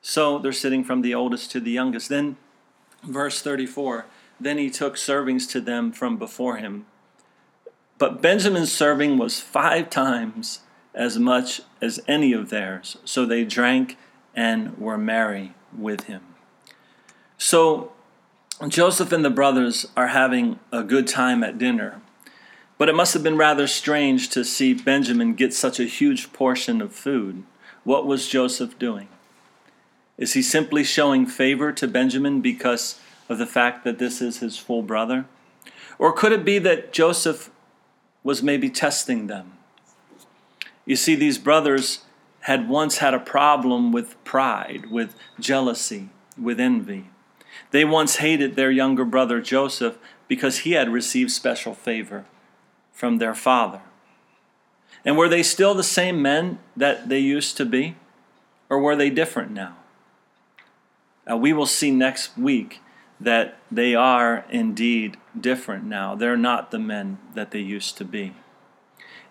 So 0.02 0.38
they're 0.38 0.52
sitting 0.52 0.84
from 0.84 1.00
the 1.00 1.14
oldest 1.14 1.50
to 1.52 1.60
the 1.60 1.70
youngest. 1.70 2.10
Then, 2.10 2.36
verse 3.02 3.40
34 3.40 4.04
Then 4.40 4.58
he 4.58 4.70
took 4.70 4.94
servings 4.94 5.50
to 5.50 5.60
them 5.60 5.92
from 5.92 6.16
before 6.16 6.56
him 6.56 6.86
but 7.98 8.22
Benjamin's 8.22 8.72
serving 8.72 9.18
was 9.18 9.40
five 9.40 9.90
times 9.90 10.60
as 10.94 11.18
much 11.18 11.60
as 11.82 12.00
any 12.08 12.32
of 12.32 12.48
theirs. 12.48 12.96
So 13.04 13.26
they 13.26 13.44
drank 13.44 13.98
and 14.34 14.78
were 14.78 14.96
merry 14.96 15.54
with 15.76 16.04
him. 16.04 16.22
So 17.36 17.92
Joseph 18.66 19.12
and 19.12 19.24
the 19.24 19.30
brothers 19.30 19.86
are 19.96 20.08
having 20.08 20.60
a 20.72 20.82
good 20.82 21.06
time 21.06 21.42
at 21.42 21.58
dinner. 21.58 22.00
But 22.78 22.88
it 22.88 22.94
must 22.94 23.14
have 23.14 23.24
been 23.24 23.36
rather 23.36 23.66
strange 23.66 24.30
to 24.30 24.44
see 24.44 24.72
Benjamin 24.72 25.34
get 25.34 25.52
such 25.52 25.80
a 25.80 25.84
huge 25.84 26.32
portion 26.32 26.80
of 26.80 26.92
food. 26.92 27.42
What 27.82 28.06
was 28.06 28.28
Joseph 28.28 28.78
doing? 28.78 29.08
Is 30.16 30.34
he 30.34 30.42
simply 30.42 30.84
showing 30.84 31.26
favor 31.26 31.72
to 31.72 31.88
Benjamin 31.88 32.40
because 32.40 33.00
of 33.28 33.38
the 33.38 33.46
fact 33.46 33.84
that 33.84 33.98
this 33.98 34.20
is 34.20 34.38
his 34.38 34.58
full 34.58 34.82
brother? 34.82 35.26
Or 35.98 36.12
could 36.12 36.32
it 36.32 36.44
be 36.44 36.58
that 36.60 36.92
Joseph 36.92 37.50
was 38.22 38.42
maybe 38.42 38.68
testing 38.68 39.26
them. 39.26 39.52
You 40.84 40.96
see, 40.96 41.14
these 41.14 41.38
brothers 41.38 42.00
had 42.40 42.68
once 42.68 42.98
had 42.98 43.14
a 43.14 43.18
problem 43.18 43.92
with 43.92 44.22
pride, 44.24 44.90
with 44.90 45.14
jealousy, 45.40 46.10
with 46.40 46.60
envy. 46.60 47.06
They 47.70 47.84
once 47.86 48.16
hated 48.16 48.54
their 48.54 48.70
younger 48.70 49.06
brother 49.06 49.40
Joseph 49.40 49.98
because 50.28 50.58
he 50.58 50.72
had 50.72 50.90
received 50.90 51.30
special 51.30 51.74
favor 51.74 52.26
from 52.92 53.16
their 53.18 53.34
father. 53.34 53.80
And 55.04 55.16
were 55.16 55.28
they 55.28 55.42
still 55.42 55.74
the 55.74 55.82
same 55.82 56.20
men 56.20 56.58
that 56.76 57.08
they 57.08 57.20
used 57.20 57.56
to 57.56 57.64
be? 57.64 57.96
Or 58.68 58.78
were 58.78 58.96
they 58.96 59.08
different 59.08 59.52
now? 59.52 59.76
Uh, 61.30 61.36
we 61.36 61.54
will 61.54 61.66
see 61.66 61.90
next 61.90 62.36
week 62.36 62.80
that 63.20 63.58
they 63.70 63.94
are 63.94 64.44
indeed 64.50 65.16
different 65.38 65.84
now. 65.84 66.14
They're 66.14 66.36
not 66.36 66.70
the 66.70 66.78
men 66.78 67.18
that 67.34 67.50
they 67.50 67.60
used 67.60 67.96
to 67.98 68.04
be. 68.04 68.34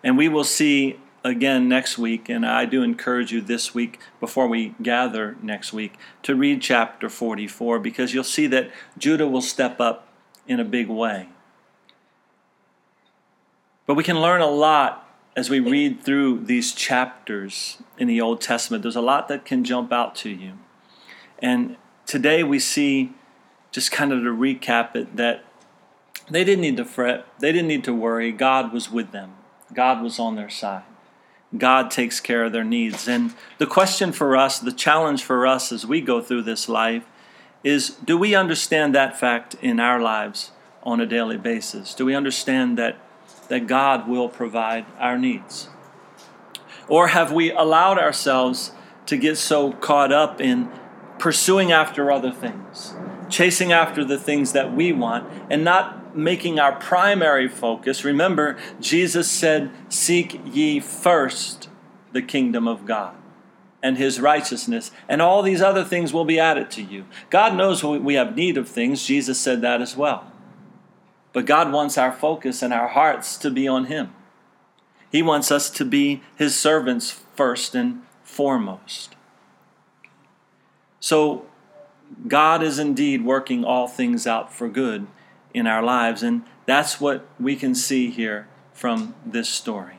And 0.02 0.16
we 0.16 0.28
will 0.28 0.44
see 0.44 1.00
again 1.24 1.68
next 1.68 1.98
week, 1.98 2.28
and 2.28 2.46
I 2.46 2.64
do 2.64 2.82
encourage 2.82 3.32
you 3.32 3.40
this 3.40 3.74
week, 3.74 3.98
before 4.20 4.46
we 4.46 4.74
gather 4.80 5.36
next 5.42 5.72
week, 5.72 5.94
to 6.22 6.34
read 6.34 6.62
chapter 6.62 7.08
44 7.08 7.78
because 7.80 8.14
you'll 8.14 8.24
see 8.24 8.46
that 8.48 8.70
Judah 8.96 9.26
will 9.26 9.42
step 9.42 9.80
up 9.80 10.08
in 10.46 10.60
a 10.60 10.64
big 10.64 10.88
way. 10.88 11.28
But 13.86 13.94
we 13.94 14.04
can 14.04 14.20
learn 14.20 14.40
a 14.40 14.46
lot 14.46 15.08
as 15.34 15.48
we 15.48 15.60
read 15.60 16.02
through 16.02 16.44
these 16.44 16.72
chapters 16.72 17.78
in 17.96 18.08
the 18.08 18.20
Old 18.20 18.40
Testament. 18.40 18.82
There's 18.82 18.96
a 18.96 19.00
lot 19.00 19.28
that 19.28 19.44
can 19.44 19.64
jump 19.64 19.92
out 19.92 20.14
to 20.16 20.30
you. 20.30 20.54
And 21.38 21.76
today 22.04 22.42
we 22.42 22.58
see 22.58 23.12
just 23.70 23.90
kind 23.90 24.12
of 24.12 24.20
to 24.20 24.30
recap 24.30 24.96
it, 24.96 25.16
that 25.16 25.44
they 26.30 26.44
didn't 26.44 26.62
need 26.62 26.76
to 26.76 26.84
fret, 26.84 27.26
they 27.40 27.52
didn't 27.52 27.68
need 27.68 27.84
to 27.84 27.94
worry. 27.94 28.32
God 28.32 28.72
was 28.72 28.90
with 28.90 29.12
them, 29.12 29.34
God 29.72 30.02
was 30.02 30.18
on 30.18 30.36
their 30.36 30.50
side. 30.50 30.84
God 31.56 31.90
takes 31.90 32.20
care 32.20 32.44
of 32.44 32.52
their 32.52 32.64
needs. 32.64 33.08
And 33.08 33.32
the 33.56 33.66
question 33.66 34.12
for 34.12 34.36
us, 34.36 34.58
the 34.58 34.70
challenge 34.70 35.24
for 35.24 35.46
us 35.46 35.72
as 35.72 35.86
we 35.86 36.02
go 36.02 36.20
through 36.20 36.42
this 36.42 36.68
life, 36.68 37.04
is 37.64 37.88
do 37.88 38.18
we 38.18 38.34
understand 38.34 38.94
that 38.94 39.18
fact 39.18 39.56
in 39.62 39.80
our 39.80 39.98
lives 39.98 40.52
on 40.82 41.00
a 41.00 41.06
daily 41.06 41.38
basis? 41.38 41.94
Do 41.94 42.04
we 42.04 42.14
understand 42.14 42.76
that 42.76 42.98
that 43.48 43.66
God 43.66 44.06
will 44.06 44.28
provide 44.28 44.84
our 44.98 45.18
needs? 45.18 45.68
Or 46.86 47.08
have 47.08 47.32
we 47.32 47.50
allowed 47.50 47.98
ourselves 47.98 48.72
to 49.06 49.16
get 49.16 49.36
so 49.36 49.72
caught 49.72 50.12
up 50.12 50.40
in 50.40 50.70
pursuing 51.18 51.72
after 51.72 52.12
other 52.12 52.30
things, 52.30 52.94
chasing 53.30 53.72
after 53.72 54.04
the 54.04 54.18
things 54.18 54.52
that 54.52 54.74
we 54.74 54.92
want, 54.92 55.28
and 55.50 55.64
not 55.64 56.16
making 56.16 56.58
our 56.58 56.72
primary 56.72 57.48
focus? 57.48 58.04
Remember, 58.04 58.56
Jesus 58.80 59.30
said, 59.30 59.70
Seek 59.88 60.40
ye 60.44 60.80
first 60.80 61.68
the 62.12 62.22
kingdom 62.22 62.66
of 62.66 62.86
God 62.86 63.14
and 63.82 63.96
his 63.96 64.20
righteousness, 64.20 64.90
and 65.08 65.22
all 65.22 65.42
these 65.42 65.62
other 65.62 65.84
things 65.84 66.12
will 66.12 66.24
be 66.24 66.38
added 66.38 66.70
to 66.72 66.82
you. 66.82 67.04
God 67.30 67.54
knows 67.54 67.84
we 67.84 68.14
have 68.14 68.34
need 68.34 68.56
of 68.56 68.68
things. 68.68 69.04
Jesus 69.06 69.38
said 69.38 69.60
that 69.60 69.80
as 69.80 69.96
well. 69.96 70.30
But 71.32 71.46
God 71.46 71.72
wants 71.72 71.96
our 71.96 72.10
focus 72.10 72.62
and 72.62 72.72
our 72.72 72.88
hearts 72.88 73.36
to 73.38 73.50
be 73.50 73.68
on 73.68 73.84
him. 73.84 74.12
He 75.10 75.22
wants 75.22 75.50
us 75.50 75.70
to 75.70 75.84
be 75.84 76.22
his 76.36 76.58
servants 76.58 77.10
first 77.34 77.74
and 77.74 78.02
foremost. 78.24 79.14
So, 81.00 81.46
God 82.26 82.62
is 82.62 82.78
indeed 82.78 83.24
working 83.24 83.64
all 83.64 83.88
things 83.88 84.26
out 84.26 84.52
for 84.52 84.68
good 84.68 85.06
in 85.54 85.66
our 85.66 85.82
lives, 85.82 86.22
and 86.22 86.42
that's 86.66 87.00
what 87.00 87.26
we 87.40 87.56
can 87.56 87.74
see 87.74 88.10
here 88.10 88.48
from 88.72 89.14
this 89.24 89.48
story. 89.48 89.98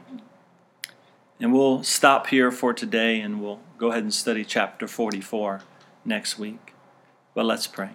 And 1.39 1.53
we'll 1.53 1.83
stop 1.83 2.27
here 2.27 2.51
for 2.51 2.73
today 2.73 3.21
and 3.21 3.41
we'll 3.41 3.59
go 3.77 3.91
ahead 3.91 4.03
and 4.03 4.13
study 4.13 4.43
chapter 4.43 4.87
44 4.87 5.61
next 6.03 6.37
week. 6.37 6.73
But 7.33 7.45
let's 7.45 7.65
pray. 7.65 7.91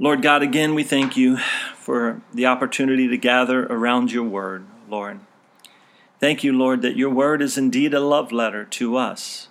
Lord 0.00 0.20
God, 0.20 0.42
again, 0.42 0.74
we 0.74 0.82
thank 0.82 1.16
you 1.16 1.38
for 1.76 2.20
the 2.32 2.46
opportunity 2.46 3.06
to 3.06 3.16
gather 3.16 3.66
around 3.66 4.10
your 4.10 4.24
word, 4.24 4.66
Lord. 4.88 5.20
Thank 6.18 6.42
you, 6.42 6.52
Lord, 6.52 6.82
that 6.82 6.96
your 6.96 7.10
word 7.10 7.40
is 7.40 7.56
indeed 7.56 7.94
a 7.94 8.00
love 8.00 8.32
letter 8.32 8.64
to 8.64 8.96
us. 8.96 9.48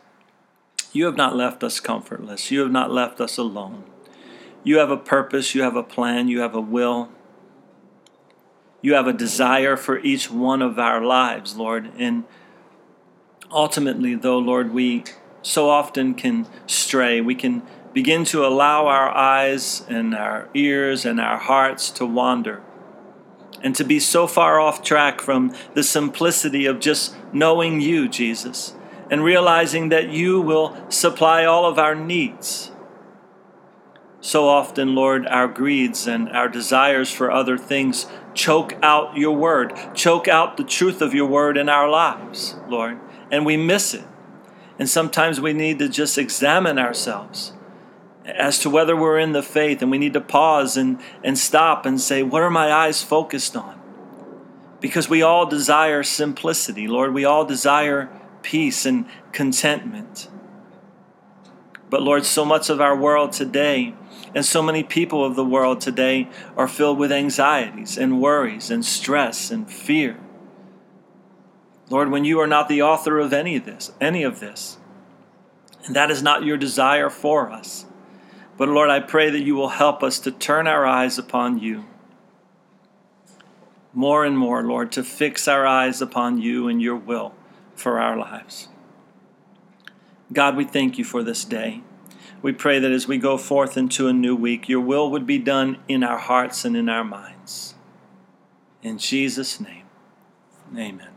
You 0.94 1.06
have 1.06 1.18
not 1.18 1.36
left 1.36 1.64
us 1.64 1.80
comfortless. 1.80 2.52
You 2.52 2.62
have 2.62 2.72
not 2.72 2.92
left 2.92 3.20
us 3.20 3.38
alone. 3.38 3.84
You 4.64 4.78
have 4.78 4.92
a 4.92 4.98
purpose, 4.98 5.54
you 5.54 5.64
have 5.64 5.76
a 5.76 5.84
plan, 5.84 6.30
you 6.30 6.40
have 6.40 6.56
a 6.56 6.62
will. 6.62 7.10
You 8.82 8.94
have 8.94 9.08
a 9.08 9.14
desire 9.14 9.76
for 9.76 10.00
each 10.00 10.30
one 10.30 10.62
of 10.62 10.78
our 10.78 11.04
lives, 11.04 11.56
Lord. 11.56 11.92
And 11.98 12.26
ultimately, 13.52 14.16
though, 14.16 14.38
Lord, 14.38 14.74
we 14.74 15.04
so 15.42 15.70
often 15.70 16.14
can 16.14 16.48
stray. 16.68 17.20
We 17.20 17.36
can 17.36 17.64
begin 17.94 18.24
to 18.26 18.46
allow 18.46 18.88
our 18.88 19.10
eyes 19.10 19.84
and 19.90 20.14
our 20.14 20.48
ears 20.54 21.06
and 21.06 21.20
our 21.20 21.38
hearts 21.38 21.90
to 21.92 22.06
wander 22.06 22.62
and 23.64 23.76
to 23.76 23.84
be 23.84 24.00
so 24.00 24.28
far 24.28 24.60
off 24.60 24.84
track 24.84 25.22
from 25.22 25.56
the 25.74 25.84
simplicity 25.84 26.66
of 26.66 26.80
just 26.80 27.16
knowing 27.32 27.80
you, 27.80 28.10
Jesus, 28.10 28.76
and 29.14 29.24
realizing 29.24 29.90
that 29.90 30.10
you 30.10 30.42
will 30.42 30.76
supply 30.90 31.46
all 31.46 31.68
of 31.68 31.78
our 31.78 31.94
needs. 31.94 32.72
So 34.22 34.50
often, 34.50 34.96
Lord, 34.96 35.28
our 35.28 35.48
greeds 35.48 36.08
and 36.08 36.28
our 36.30 36.50
desires 36.50 37.12
for 37.12 37.30
other 37.30 37.56
things 37.56 38.08
choke 38.34 38.74
out 38.82 39.16
your 39.16 39.36
word, 39.36 39.72
choke 39.94 40.28
out 40.28 40.58
the 40.58 40.64
truth 40.64 41.00
of 41.00 41.14
your 41.14 41.28
word 41.28 41.58
in 41.58 41.70
our 41.70 41.88
lives, 41.88 42.56
Lord, 42.68 42.98
and 43.30 43.46
we 43.46 43.56
miss 43.56 43.94
it. 43.94 44.06
And 44.80 44.90
sometimes 44.90 45.40
we 45.40 45.54
need 45.54 45.78
to 45.78 45.90
just 45.90 46.18
examine 46.18 46.80
ourselves 46.80 47.54
as 48.26 48.58
to 48.62 48.70
whether 48.72 48.96
we're 48.96 49.20
in 49.20 49.34
the 49.34 49.44
faith, 49.44 49.84
and 49.84 49.92
we 49.92 50.00
need 50.00 50.14
to 50.14 50.22
pause 50.22 50.76
and, 50.76 51.00
and 51.24 51.38
stop 51.38 51.86
and 51.86 52.02
say, 52.02 52.24
What 52.24 52.42
are 52.42 52.50
my 52.50 52.74
eyes 52.74 53.04
focused 53.04 53.56
on? 53.56 53.80
Because 54.80 55.08
we 55.08 55.22
all 55.22 55.46
desire 55.46 56.02
simplicity, 56.02 56.88
Lord. 56.88 57.14
We 57.14 57.26
all 57.26 57.46
desire 57.46 58.10
peace 58.44 58.86
and 58.86 59.06
contentment. 59.32 60.30
But 61.90 62.04
Lord, 62.04 62.26
so 62.26 62.46
much 62.46 62.70
of 62.70 62.82
our 62.82 62.96
world 62.96 63.32
today 63.32 63.96
and 64.36 64.46
so 64.46 64.62
many 64.62 64.84
people 64.84 65.24
of 65.24 65.36
the 65.36 65.46
world 65.46 65.80
today 65.80 66.28
are 66.58 66.68
filled 66.68 66.98
with 66.98 67.12
anxieties 67.12 67.98
and 67.98 68.22
worries 68.22 68.70
and 68.70 68.84
stress 68.84 69.52
and 69.52 69.70
fear. 69.70 70.20
Lord, 71.90 72.10
when 72.10 72.26
you 72.26 72.40
are 72.40 72.48
not 72.48 72.68
the 72.68 72.82
author 72.82 73.20
of 73.20 73.34
any 73.34 73.56
of 73.56 73.66
this, 73.66 73.92
any 74.02 74.24
of 74.24 74.40
this, 74.40 74.78
and 75.86 75.96
that 75.96 76.10
is 76.10 76.24
not 76.24 76.44
your 76.44 76.58
desire 76.58 77.10
for 77.10 77.52
us. 77.52 77.86
But 78.58 78.70
Lord, 78.70 78.90
I 78.90 79.00
pray 79.00 79.30
that 79.30 79.44
you 79.44 79.56
will 79.56 79.70
help 79.70 80.02
us 80.02 80.18
to 80.20 80.32
turn 80.32 80.66
our 80.66 80.86
eyes 80.86 81.18
upon 81.18 81.60
you. 81.60 81.86
More 83.94 84.26
and 84.26 84.38
more, 84.38 84.64
Lord, 84.64 84.92
to 84.94 85.04
fix 85.04 85.48
our 85.48 85.68
eyes 85.68 86.02
upon 86.02 86.42
you 86.42 86.68
and 86.68 86.82
your 86.82 86.96
will 86.96 87.36
for 87.76 88.00
our 88.00 88.18
lives. 88.18 88.68
God, 90.32 90.56
we 90.56 90.66
thank 90.66 90.98
you 90.98 91.04
for 91.04 91.24
this 91.24 91.46
day. 91.46 91.82
We 92.42 92.52
pray 92.52 92.80
that 92.80 92.92
as 92.92 93.08
we 93.08 93.18
go 93.18 93.38
forth 93.38 93.78
into 93.78 94.08
a 94.08 94.14
new 94.14 94.36
week, 94.36 94.68
your 94.68 94.82
will 94.82 95.10
would 95.12 95.26
be 95.26 95.38
done 95.38 95.78
in 95.88 96.04
our 96.04 96.18
hearts 96.18 96.66
and 96.66 96.76
in 96.76 96.90
our 96.90 97.04
minds. 97.04 97.76
In 98.82 98.98
Jesus' 98.98 99.62
name, 99.62 99.86
amen. 100.76 101.13